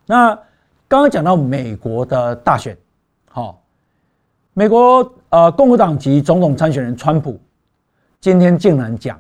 [0.05, 0.35] 那
[0.89, 2.77] 刚刚讲到美国的大选，
[3.31, 3.63] 好，
[4.53, 7.41] 美国呃共和党籍总统参选人川普
[8.21, 9.19] 今天竟然讲，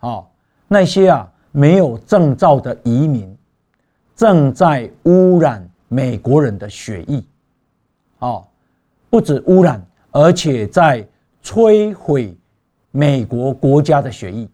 [0.00, 0.24] 啊，
[0.66, 3.34] 那些啊没有证照的移民
[4.14, 7.22] 正在污染美国人的血液，
[8.18, 8.42] 啊，
[9.08, 11.06] 不止污染，而且在
[11.42, 12.36] 摧毁。
[12.98, 14.50] 美国国家的学艺，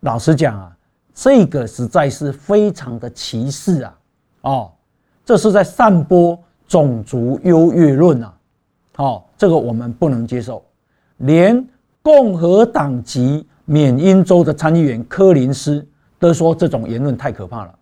[0.00, 0.76] 老实讲啊，
[1.14, 3.98] 这个实在是非常的歧视啊！
[4.40, 4.72] 哦，
[5.24, 8.34] 这是在散播种族优越论啊！
[8.96, 10.60] 哦，这个我们不能接受。
[11.18, 11.64] 连
[12.02, 15.86] 共和党籍缅因州的参议员柯林斯
[16.18, 17.72] 都说这种言论太可怕了，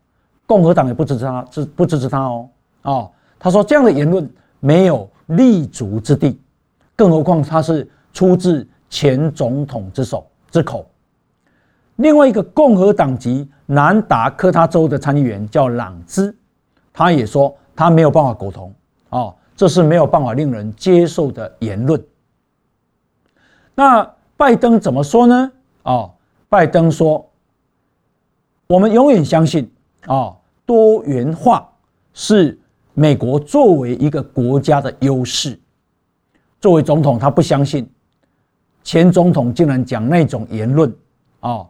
[0.44, 2.48] 共和党也不支持他，支不支持他哦？
[2.82, 6.38] 哦，他说这样的言论没有立足之地，
[6.94, 8.68] 更何况他是出自。
[8.94, 10.88] 前总统之手之口，
[11.96, 16.32] 另外一个共和党籍南达科他州的参议员叫朗兹，
[16.92, 18.72] 他也说他没有办法苟同，
[19.08, 22.00] 哦，这是没有办法令人接受的言论。
[23.74, 25.50] 那拜登怎么说呢？
[25.82, 26.12] 哦，
[26.48, 27.28] 拜登说，
[28.68, 29.68] 我们永远相信，
[30.06, 31.68] 哦，多元化
[32.12, 32.56] 是
[32.92, 35.58] 美国作为一个国家的优势。
[36.60, 37.90] 作为总统，他不相信。
[38.84, 40.94] 前总统竟然讲那种言论
[41.40, 41.66] 啊，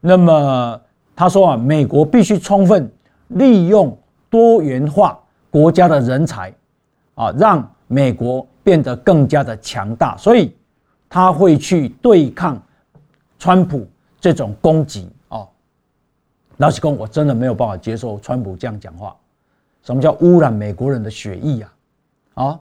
[0.00, 0.80] 那么
[1.14, 2.90] 他说啊，美国必须充分
[3.28, 3.98] 利用
[4.30, 5.18] 多元化
[5.50, 6.54] 国家的人才
[7.14, 10.56] 啊，让美国变得更加的强大，所以
[11.08, 12.60] 他会去对抗
[13.38, 13.86] 川普
[14.20, 15.46] 这种攻击啊。
[16.58, 19.14] 老实讲，我真的没有办法接受川普这样讲话。
[19.82, 21.72] 什么叫污染美国人的血液呀？
[22.34, 22.60] 啊，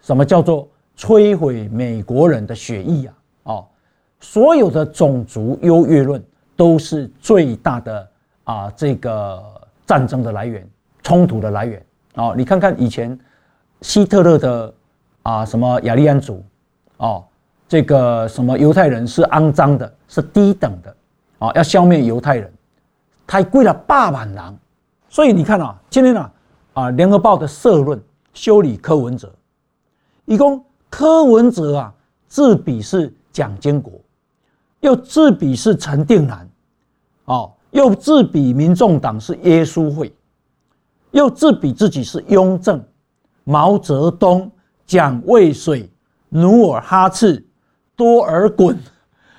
[0.00, 3.12] 什么叫做摧毁美国人的血液呀？
[3.44, 3.66] 哦，
[4.20, 6.22] 所有的种族优越论
[6.56, 8.10] 都是最大的
[8.44, 9.42] 啊，这个
[9.86, 10.66] 战争的来源、
[11.02, 12.34] 冲突的来源哦！
[12.36, 13.18] 你看看以前
[13.82, 14.74] 希特勒的
[15.24, 16.42] 啊，什么雅利安族
[16.96, 17.22] 哦，
[17.68, 20.96] 这个什么犹太人是肮脏的，是低等的
[21.38, 22.50] 啊，要消灭犹太人，
[23.26, 24.56] 太贵了，八万狼。
[25.10, 26.32] 所以你看啊，今天啊，
[26.72, 28.02] 啊，联合报的社论
[28.32, 29.30] 修理柯文哲，
[30.24, 31.94] 一共柯文哲啊，
[32.26, 33.12] 自比是。
[33.34, 33.92] 蒋经国
[34.78, 36.48] 又自比是陈定南，
[37.24, 40.14] 哦，又自比民众党是耶稣会，
[41.10, 42.82] 又自比自己是雍正、
[43.42, 44.48] 毛泽东、
[44.86, 45.90] 蒋渭水、
[46.28, 47.44] 努尔哈赤、
[47.96, 48.76] 多尔衮、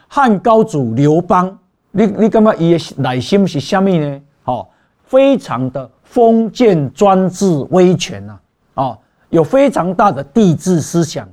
[0.10, 1.58] 汉高祖刘邦。
[1.91, 4.21] 你你感觉伊的内心是什么呢？
[4.43, 4.67] 哦，
[5.05, 8.39] 非常的封建专制威权呐，
[8.73, 11.25] 哦，有非常大的帝制思想，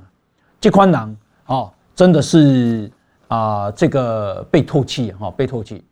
[0.61, 1.69] 这款人哦。
[1.95, 2.91] 真的是
[3.27, 5.83] 啊、呃，这个被唾弃哈，被唾弃。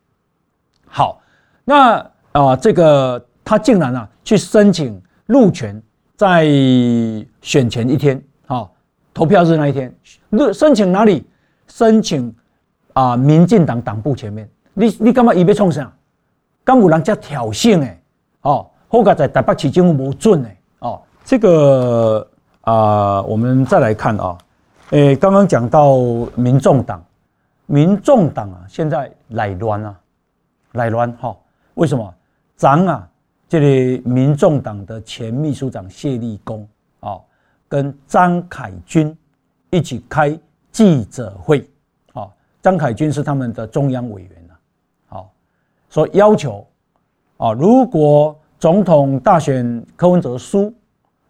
[0.88, 1.22] 好，
[1.64, 5.82] 那啊、呃，这个他竟然啊去申请路权，
[6.16, 6.46] 在
[7.42, 8.70] 选前一天啊、哦，
[9.14, 9.96] 投票日那一天，
[10.54, 11.24] 申请哪里？
[11.68, 12.36] 申请
[12.94, 14.50] 啊，民进党党部前面。
[14.74, 15.92] 你你干嘛以为冲啥？
[16.64, 18.02] 敢有人家挑衅诶？
[18.42, 20.58] 哦，好在台北市政府无准诶。
[20.80, 22.28] 哦，这个
[22.62, 24.24] 啊、呃，我们再来看啊。
[24.24, 24.38] 哦
[24.92, 25.96] 诶，刚刚讲到
[26.36, 27.02] 民众党，
[27.66, 29.98] 民众党啊，现在内乱啊，
[30.74, 31.34] 内乱哈？
[31.76, 32.14] 为什么？
[32.58, 33.08] 咱啊，
[33.48, 36.68] 这里民众党的前秘书长谢立功
[37.00, 37.18] 啊，
[37.70, 39.18] 跟张凯军
[39.70, 40.38] 一起开
[40.74, 41.66] 记者会
[42.12, 42.28] 啊，
[42.62, 44.54] 张凯军是他们的中央委员呐，
[45.08, 45.32] 好，
[45.90, 46.68] 说要求
[47.38, 50.74] 啊，如果总统大选柯文哲输，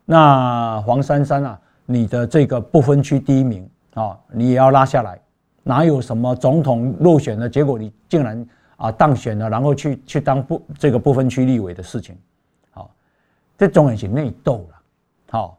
[0.03, 1.61] 那黄珊珊啊。
[1.91, 5.19] 你的这个不分区第一名啊，你也要拉下来，
[5.63, 12.17] 哪有什么总统落选了，结果你竟然啊当选了，然后去去当不这个不分区立委的事情，
[12.71, 12.89] 好，
[13.57, 14.81] 这种也是内斗了，
[15.29, 15.57] 好，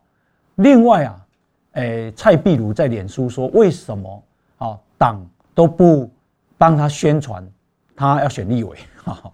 [0.55, 1.27] 另外啊，
[1.73, 4.23] 诶，蔡壁如在脸书说，为什么
[4.59, 6.11] 啊党都不
[6.57, 7.47] 帮他宣传，
[7.95, 9.31] 他要选立委，哈，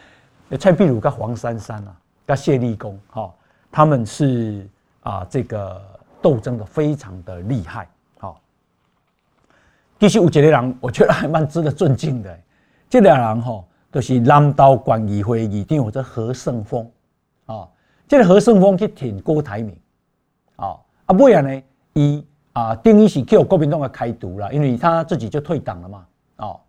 [0.60, 3.34] 蔡壁如跟黄珊珊啊，跟谢立功哈，
[3.70, 4.68] 他们是
[5.00, 5.80] 啊这个。
[6.22, 8.40] 斗争的非常的厉害，好。
[9.98, 12.38] 其实有一个人，我觉得还蛮值得尊敬的。
[12.88, 16.90] 这两人哈，都是南投县议会议长，或者何胜峰
[17.46, 17.68] 哦。
[18.06, 19.76] 这个何胜峰去挺郭台铭
[20.56, 21.62] 哦，啊不然呢，
[21.94, 26.06] 伊啊等于是叫国民党的开除了，因为他自己就退党了嘛，
[26.36, 26.60] 哦。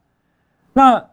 [0.72, 1.06] 那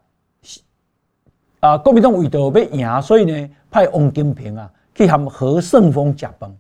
[1.61, 6.57] 啊，国民党为着要赢，所以呢，派王金平啊去和何胜峰吃饭，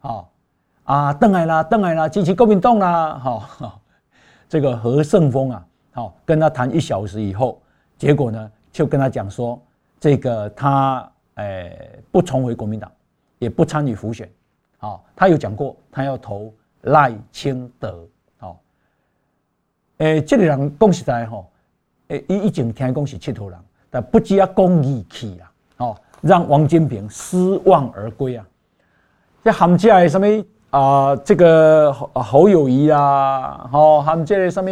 [0.00, 0.24] 啊。
[0.88, 3.78] 啊，邓来啦，邓来啦，支持国民党啦，哈，
[4.48, 7.60] 这个何胜峰啊，好，跟他谈一小时以后，
[7.98, 9.60] 结果呢，就跟他讲说，
[10.00, 12.90] 这个他诶不重回国民党，
[13.38, 14.26] 也不参与辅选，
[14.78, 18.58] 好，他有讲过，他要投赖清德，好，
[19.98, 21.44] 诶，这个人讲实在哈，
[22.08, 23.58] 诶，一一整天讲是七头人，
[23.90, 25.52] 但不知要讲义气啦，
[25.84, 28.46] 哦，让王金平失望而归啊，
[29.44, 30.26] 这含起来什么？
[30.70, 34.70] 啊，这个侯侯友宜啦，吼，他们这个什么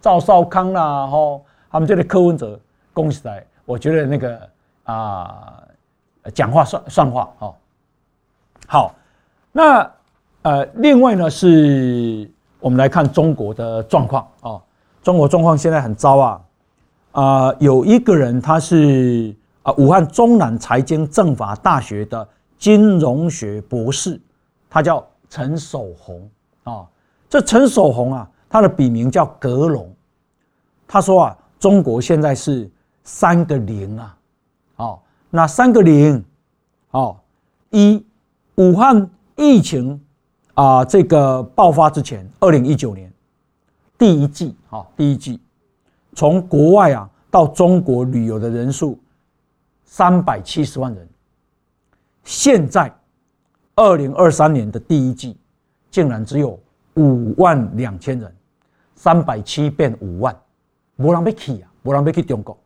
[0.00, 2.58] 赵少康啦，吼，他们这个柯文哲，
[2.94, 4.40] 恭喜来，我觉得那个
[4.84, 5.62] 啊，
[6.32, 7.54] 讲话算算话，哦，
[8.66, 8.94] 好，
[9.52, 9.90] 那
[10.40, 14.58] 呃，另外呢是，我们来看中国的状况啊，
[15.02, 16.40] 中国状况现在很糟啊，
[17.12, 22.26] 啊，有一个人他是啊，武汉中南财经政法大学的
[22.56, 24.18] 金融学博士，
[24.70, 25.06] 他叫。
[25.34, 26.30] 陈守宏
[26.62, 26.86] 啊，
[27.28, 29.92] 这陈守宏啊，他的笔名叫格隆。
[30.86, 32.70] 他说啊，中国现在是
[33.02, 34.16] 三个零啊，
[34.76, 36.24] 哦，那三个零，
[36.92, 37.16] 哦，
[37.70, 38.06] 一
[38.54, 40.00] 武汉疫情
[40.54, 43.12] 啊，这个爆发之前，二零一九年
[43.98, 45.40] 第一季啊，第一季
[46.14, 48.96] 从国外啊到中国旅游的人数
[49.84, 51.08] 三百七十万人，
[52.22, 52.88] 现在。
[53.76, 55.36] 二零二三年的第一季，
[55.90, 56.58] 竟然只有
[56.94, 58.32] 五万两千人，
[58.94, 60.34] 三百七变五万，
[60.96, 62.56] 没人要去啊，没人要去中国，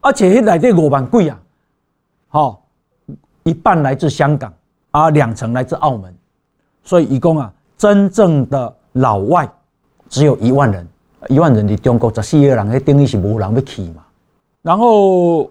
[0.00, 1.40] 而且那里的五万贵啊，
[2.28, 2.66] 好，
[3.44, 4.52] 一半来自香港，
[4.90, 6.14] 啊，两成来自澳门，
[6.82, 9.50] 所以一共啊，真正的老外
[10.08, 10.86] 只有一万人，
[11.28, 14.04] 一万人的中国十四亿人，那等于是没人要去嘛。
[14.60, 15.44] 然后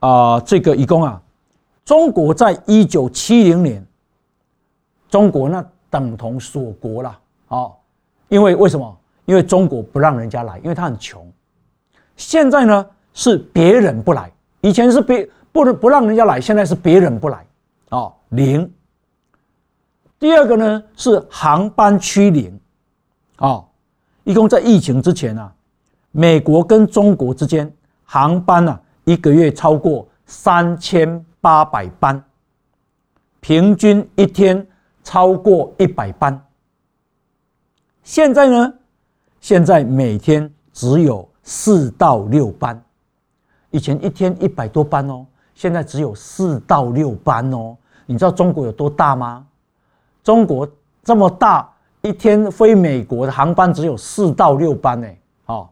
[0.00, 1.22] 啊、呃，这个一共啊，
[1.84, 3.84] 中国在一九七零年，
[5.10, 7.82] 中国那等同锁国了，好，
[8.28, 8.96] 因为为什么？
[9.26, 11.30] 因为中国不让人家来，因为他很穷。
[12.16, 17.44] 现在呢是别人不来，以前是别不能不让人家来，现在是别人不来
[17.90, 18.72] 啊，零。
[20.18, 22.60] 第二个呢是航班趋零
[23.36, 23.64] 啊，
[24.24, 25.52] 一共在疫情之前啊，
[26.10, 27.72] 美国跟中国之间
[28.04, 32.22] 航班啊一个月超过三千八百班，
[33.40, 34.66] 平均一天
[35.02, 36.40] 超过一百班。
[38.02, 38.72] 现在呢？
[39.40, 42.80] 现在每天只有四到六班，
[43.70, 45.24] 以前一天一百多班哦，
[45.54, 47.76] 现在只有四到六班哦。
[48.04, 49.46] 你知道中国有多大吗？
[50.22, 50.68] 中国
[51.02, 51.66] 这么大，
[52.02, 55.08] 一天飞美国的航班只有四到六班呢。
[55.46, 55.68] 哦，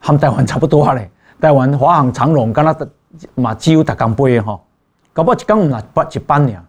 [0.00, 1.10] 他们台湾差不多啊嘞。
[1.38, 2.88] 台湾华航、长荣，跟他的
[3.34, 4.58] 嘛几乎打钢杯哈，
[5.12, 6.66] 搞不好一刚那八一班呢。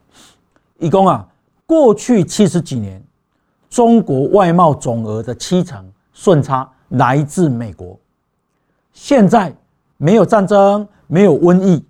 [0.80, 1.26] 一共啊，
[1.68, 3.00] 过去七十几年，
[3.70, 5.88] 中国外贸总额的七成。
[6.20, 7.96] 顺差来自美国。
[8.92, 9.56] 现在
[9.98, 11.86] 没有战争，没有瘟疫，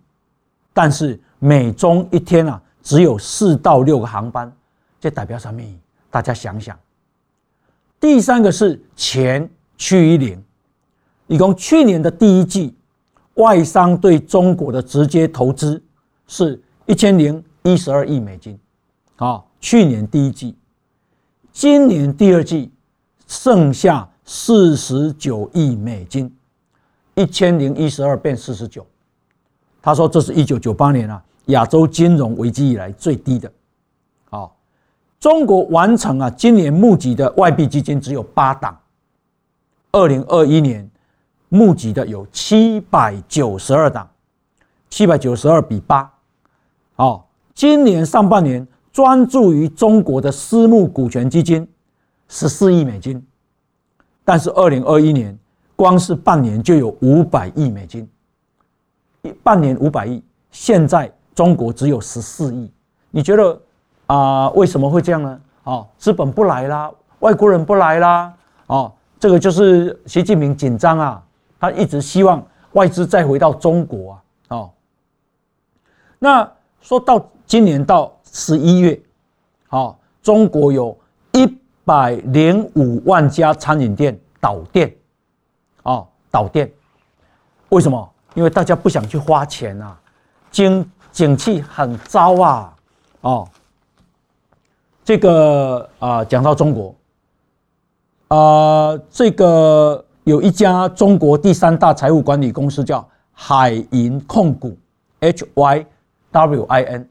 [0.74, 4.52] 但是美中一天啊只有四到六个航班，
[5.00, 5.64] 这代表什么？
[6.12, 6.78] 大家想想。
[8.02, 10.44] 第三个是钱趋于零，
[11.28, 12.76] 一共去年的第一季，
[13.36, 15.82] 外商对中国的直接投资
[16.28, 18.60] 是一千零一十二亿美金，
[19.16, 20.56] 啊，去年第一季，
[21.52, 22.72] 今年第二季
[23.28, 24.10] 剩下。
[24.30, 26.30] 四十九亿美金，
[27.16, 28.86] 一千零一十二变四十九。
[29.82, 33.50] 他说这是一九九八年啊亚洲金融危机以来最低的。
[34.30, 34.52] 啊，
[35.18, 38.78] 中国完成啊今年募集的外币基金只有八档，
[39.94, 40.92] 二零二一年
[41.48, 44.10] 募集的有七百九十二档，
[44.90, 46.14] 七百九十二比八。
[46.98, 51.68] 啊，今年上半年专注于中国的私募股权基金
[52.30, 53.24] 十四亿美金。
[54.26, 55.38] 但是二零二一年，
[55.76, 58.10] 光是半年就有五百亿美金，
[59.22, 62.72] 一半年五百亿，现在中国只有十四亿，
[63.12, 63.62] 你觉得
[64.08, 65.42] 啊、为什么会这样呢？
[65.66, 68.34] 哦，资本不来啦，外国人不来啦，
[68.66, 71.24] 哦，这个就是习近平紧张啊，
[71.60, 74.72] 他一直希望外资再回到中国啊，哦，
[76.18, 79.02] 那说到今年到十一月，
[79.70, 80.96] 哦，中国有
[81.32, 81.58] 一。
[81.88, 84.94] 百零五万家餐饮店倒店，
[85.84, 86.70] 啊，倒店，
[87.70, 88.14] 为什么？
[88.34, 89.98] 因为大家不想去花钱啊，
[90.52, 92.76] 经景气很糟啊，
[93.22, 93.48] 哦，
[95.06, 96.94] 这个啊，讲到中国，
[98.28, 104.78] 啊，这个有一家中国第三大财务管理公司叫海银控股
[105.22, 105.86] （H Y
[106.32, 107.10] W I N），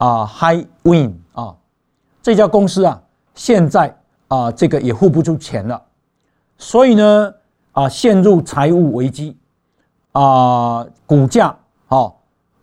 [0.00, 1.54] 啊，High Win 啊，
[2.22, 3.00] 这家公司啊。
[3.32, 3.96] 现在
[4.28, 5.80] 啊、这个也付不出钱了，
[6.58, 7.34] 所以呢，
[7.72, 9.36] 啊，陷入财务危机，
[10.12, 11.56] 啊，股价
[11.88, 12.12] 啊，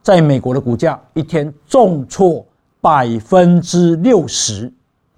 [0.04, 2.46] 在美国的股价一天重挫
[2.80, 4.72] 百分之六十，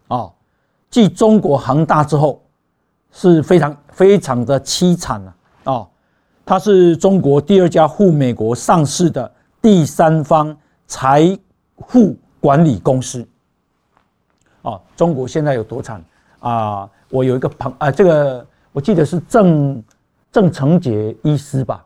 [0.07, 0.31] 啊，
[0.89, 2.41] 继中国恒大之后，
[3.11, 5.87] 是非常非常的凄惨啊，啊，
[6.45, 9.29] 它是中国第二家赴美国上市的
[9.61, 10.55] 第三方
[10.87, 11.37] 财
[11.81, 13.27] 户管理公司。
[14.61, 16.03] 啊，中国现在有多惨
[16.39, 16.89] 啊！
[17.09, 19.81] 我有一个朋啊，这个我记得是郑
[20.31, 21.83] 郑成杰医师吧？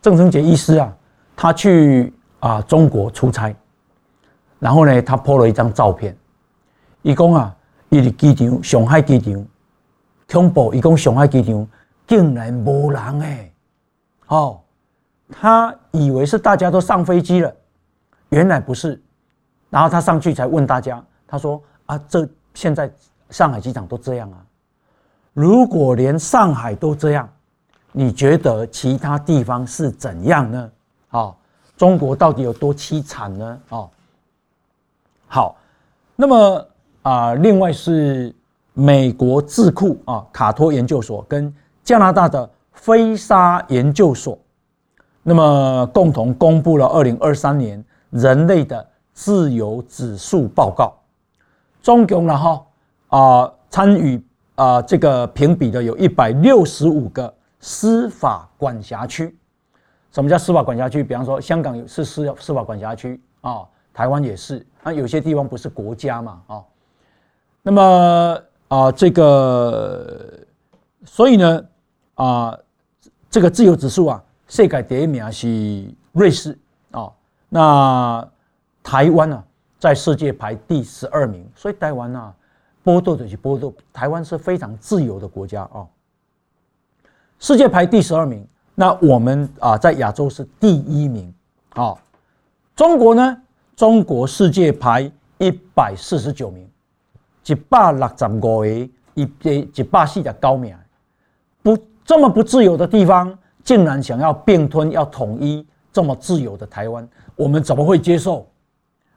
[0.00, 0.96] 郑成杰医师啊，
[1.36, 3.54] 他去啊中国出差，
[4.58, 6.16] 然后呢，他 po 了一张照片，
[7.02, 7.54] 一共啊，
[7.90, 9.46] 伊的机场上海机场
[10.26, 11.68] 恐怖，一共上海机场
[12.06, 13.52] 竟然没人哎！
[14.28, 14.60] 哦，
[15.30, 17.54] 他以为是大家都上飞机了，
[18.30, 19.00] 原来不是，
[19.70, 21.02] 然后他上去才问大家。
[21.26, 22.90] 他说：“啊，这现在
[23.30, 24.38] 上海机场都这样啊！
[25.32, 27.28] 如果连上海都这样，
[27.90, 30.70] 你觉得其他地方是怎样呢？
[31.10, 31.34] 啊，
[31.76, 33.60] 中国到底有多凄惨呢？
[33.68, 33.88] 啊，
[35.26, 35.56] 好，
[36.14, 36.66] 那么
[37.02, 38.32] 啊，另外是
[38.74, 41.52] 美国智库啊，卡托研究所跟
[41.82, 44.38] 加拿大的菲沙研究所，
[45.22, 50.94] 那么共同公布了二零二三年人类的自由指数报告。”
[51.82, 52.66] 总共了哈
[53.08, 54.22] 啊，参与
[54.54, 59.36] 啊、这个评比的有一百六十五个司法管辖区。
[60.12, 61.02] 什么叫司法管辖区？
[61.02, 64.64] 比方说，香港是司司法管辖区啊，台湾也是。
[64.82, 66.62] 那有些地方不是国家嘛啊。
[67.62, 70.38] 那么啊、这个，
[71.04, 71.64] 所以呢
[72.14, 72.56] 啊、
[73.28, 76.56] 这个自由指数啊，世界第一名是瑞士。
[77.54, 78.28] 那
[78.82, 79.44] 台湾呢、啊，
[79.78, 81.48] 在世界排第十二名。
[81.54, 82.34] 所以台湾呢、啊，
[82.82, 85.86] 波动的是波动，台湾是非常自由的国家啊。
[87.38, 88.44] 世界排第十二名。
[88.74, 91.32] 那我们啊，在亚洲是第一名，
[91.74, 91.94] 啊，
[92.74, 93.40] 中国呢？
[93.76, 96.68] 中国世界排一百四十九名，
[97.46, 100.76] 一百六十五个，一一一百四十九名，
[101.62, 105.64] 不这么不自由的地方，竟然想要并吞、要统一
[105.94, 108.44] 这么自由的台湾，我们怎么会接受？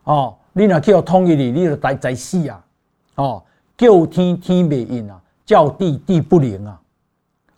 [0.03, 2.63] 哦，你若叫统一你，你就在在死啊！
[3.15, 3.43] 哦，
[3.75, 6.79] 叫天天不应啊，叫地地不灵啊！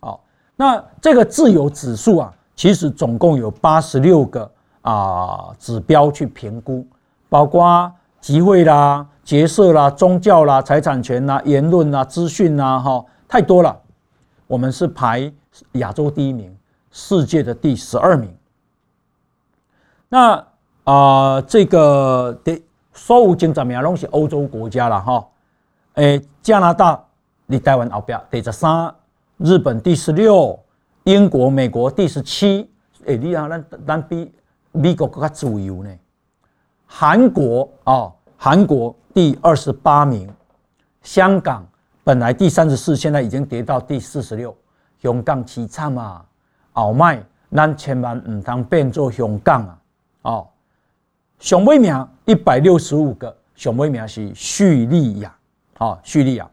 [0.00, 0.20] 哦
[0.56, 4.50] 那这个自由指数啊，其实总共有八十六个
[4.80, 6.86] 啊、指标去评估，
[7.28, 7.92] 包括
[8.22, 13.78] 集会啦、结社啦、宗教啦、财产权啦、言论啦、资讯啦，哈，太多了。
[14.46, 15.30] 我们是排
[15.72, 16.56] 亚洲第一名，
[16.90, 18.34] 世界的第十二名。
[20.12, 20.44] 那
[20.82, 22.60] 啊、这个的
[22.92, 25.24] 所有前十名都是欧洲国家了哈。
[25.94, 27.00] 诶，加拿大
[27.46, 28.92] 离台湾后边第十三。
[29.36, 30.58] 日本第十六，
[31.04, 32.68] 英国、美国第十七。
[33.06, 34.32] 哎，你啊，咱咱比
[34.72, 35.90] 美国更加自由呢。
[36.86, 40.28] 韩国啊、哦，韩国第二十八名。
[41.02, 41.64] 香港
[42.02, 44.52] 本来第三十四，现在已经跌到第四十六。
[45.00, 46.24] 香港凄惨啊！
[46.72, 47.22] 后迈，
[47.54, 49.78] 咱千万唔通变做香港啊！
[50.22, 50.48] 哦，
[51.38, 55.36] 熊尾名一百六十五个，熊尾名是叙利亚。
[55.78, 56.50] 哦，叙利亚。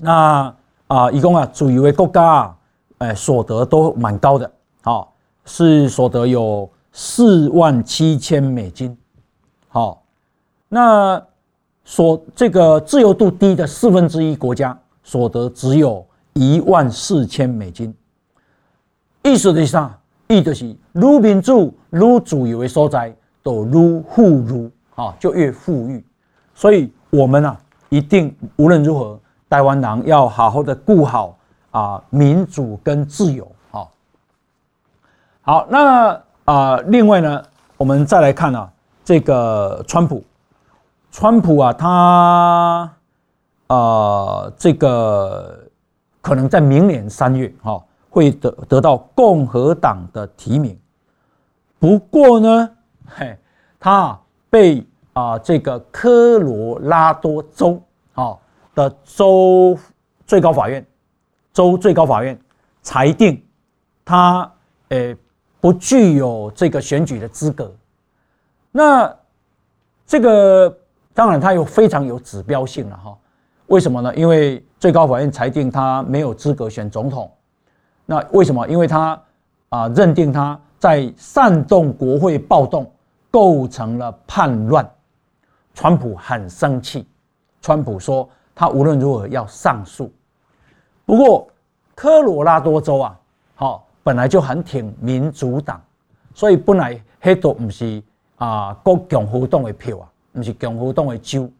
[0.00, 0.54] 那。
[0.88, 2.56] 啊，一共啊，主要的国家啊，
[2.98, 5.14] 哎，所得都蛮高的，好，
[5.46, 8.94] 是所得有四万七千美金，
[9.68, 10.02] 好，
[10.68, 11.26] 那
[11.82, 17.94] 所这个自由度低的四分之一国家所得只有一万四千美金，
[19.22, 19.98] 意思是啥？
[20.32, 26.04] 意就是如民主如自由的所在都如富裕，啊，就越富裕，
[26.54, 27.56] 所以我们啊，
[27.88, 29.18] 一定无论如何。
[29.52, 31.36] 台湾人要好好的顾好
[31.72, 33.92] 啊，民主跟自由，好，
[35.42, 37.42] 好，那啊，另外呢，
[37.76, 38.72] 我们再来看啊，
[39.04, 40.24] 这个川普，
[41.10, 42.90] 川普啊，他
[43.66, 45.62] 啊，这个
[46.22, 47.78] 可能在明年三月哈，
[48.12, 50.78] 会得得到共和党的提名，
[51.78, 52.70] 不过呢，
[53.06, 53.38] 嘿，
[53.80, 57.82] 他被啊这个科罗拉多州
[58.12, 58.38] 啊。
[58.74, 59.78] 的州
[60.26, 60.82] 最高法院，
[61.52, 62.38] 州最高法院
[62.80, 63.44] 裁定
[64.02, 64.50] 他
[64.88, 65.14] 呃
[65.60, 67.70] 不具有这个选举的资格。
[68.70, 69.14] 那
[70.06, 70.74] 这个
[71.12, 73.14] 当然他有非常有指标性了哈。
[73.66, 74.14] 为什么呢？
[74.14, 77.30] 因为最高法院裁定他没有资格选总统。
[78.12, 78.68] 那为什么？
[78.68, 79.18] 因为他
[79.70, 82.92] 啊认定他在煽动国会暴动，
[83.30, 84.86] 构成了叛乱。
[85.72, 87.08] 川普很生气，
[87.62, 88.28] 川普说。
[88.54, 90.12] 他无论如何要上诉，
[91.06, 91.48] 不过
[91.94, 93.18] 科罗拉多州啊，
[93.54, 95.80] 好本来就很挺民主党，
[96.34, 98.02] 所以本来黑多不是
[98.36, 100.04] 啊国共和党的票啊，
[100.34, 101.50] 不是共和党的州，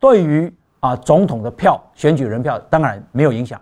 [0.00, 3.60] 对于啊总统的票选举人票当然没有影响。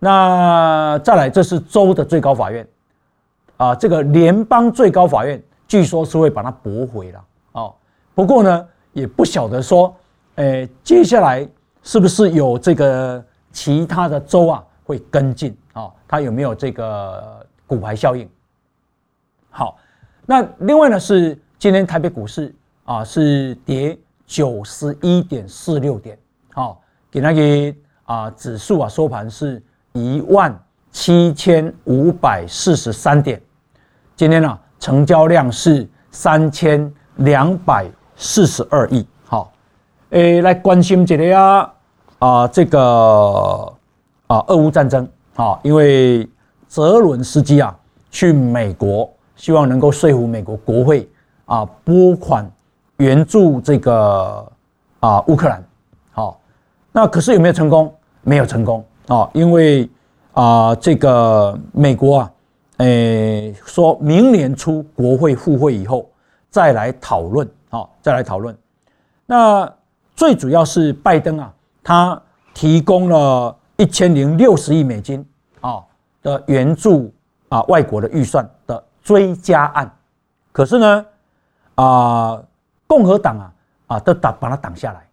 [0.00, 2.66] 那再来，这是州的最高法院
[3.58, 7.74] 啊，这个联邦最高法院据说是会把它驳回了哦。
[8.14, 9.94] 不过呢，也不晓得说。
[10.36, 11.46] 诶，接下来
[11.82, 13.22] 是不是有这个
[13.52, 15.90] 其他的州啊会跟进啊？
[16.08, 18.26] 它有没有这个骨牌效应？
[19.50, 19.76] 好，
[20.24, 26.16] 那另外呢是今天台北股市啊是跌九十一点四六点，
[26.54, 26.80] 好，
[27.10, 30.56] 给那个啊指数啊收盘是一万
[30.92, 33.40] 七千五百四十三点，
[34.16, 37.86] 今天呢成交量是三千两百
[38.16, 39.06] 四十二亿。
[40.10, 41.72] 诶、来关心这个啊
[42.18, 43.72] 啊，这个
[44.26, 46.28] 啊，俄乌战争啊，因为
[46.66, 47.72] 泽伦斯基啊
[48.10, 51.08] 去美国，希望能够说服美国国会
[51.44, 52.50] 啊拨款
[52.96, 54.44] 援助这个
[54.98, 55.62] 啊乌克兰，
[56.10, 56.40] 好，
[56.90, 57.94] 那可是有没有成功？
[58.22, 59.90] 没有成功啊，因为
[60.32, 62.32] 啊这个美国啊，
[62.78, 66.08] 诶、说明年初国会复会以后
[66.48, 68.56] 再来讨论啊，再来讨论，
[69.26, 69.70] 那。
[70.16, 71.50] 最主要是拜登啊，
[71.82, 75.26] 他提供了一千零六十亿美金
[75.62, 75.82] 啊
[76.22, 77.10] 的援助
[77.48, 79.90] 啊外国的预算的追加案，
[80.52, 81.06] 可是呢
[81.76, 82.42] 啊
[82.86, 83.52] 共和党啊
[83.86, 85.08] 啊都挡把它挡下来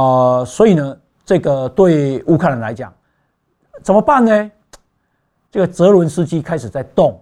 [0.00, 2.90] 啊，所以呢这个对乌克兰来讲
[3.82, 4.50] 怎么办呢？
[5.50, 7.20] 这个泽伦斯基开始在动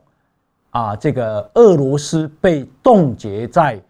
[0.71, 3.81] 啊，这个俄罗斯被冻结在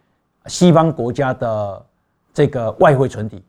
[0.47, 1.87] 西方国家的
[2.33, 3.43] 这个外汇存底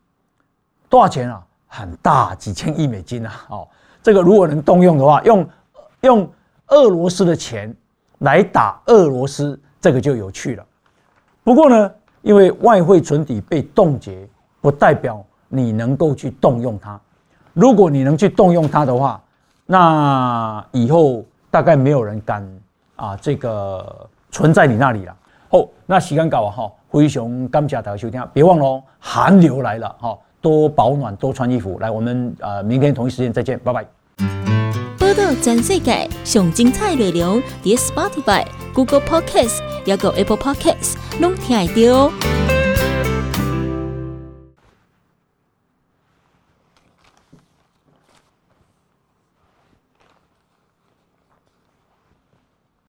[0.87, 1.45] 多少钱啊？
[1.67, 3.45] 很大，几千亿美金啊！
[3.49, 3.67] 哦，
[4.01, 5.49] 这个如果能动用的话，用
[6.01, 6.29] 用
[6.67, 7.75] 俄罗斯的钱
[8.19, 10.65] 来打俄罗斯，这个就有趣了。
[11.43, 11.91] 不过呢，
[12.21, 14.29] 因为外汇存底被冻结，
[14.61, 16.97] 不代表你能够去动用它。
[17.55, 19.19] 如果你能去动用它的话，
[19.65, 22.45] 那以后大概没有人敢
[22.97, 25.15] 啊，这个存在你那里了。
[25.51, 31.77] 哦，那时间到啊，哈，非常感谢大家收听，别忘了哦，寒流来了，哈，多保暖，多穿衣服。
[31.79, 33.85] 来，我们呃明天同一时间再见，拜拜。
[34.99, 42.54] 报道全世界上精彩内容，点 Spotify、Google Podcasts，还有 Apple Podcasts，拢听得到哦。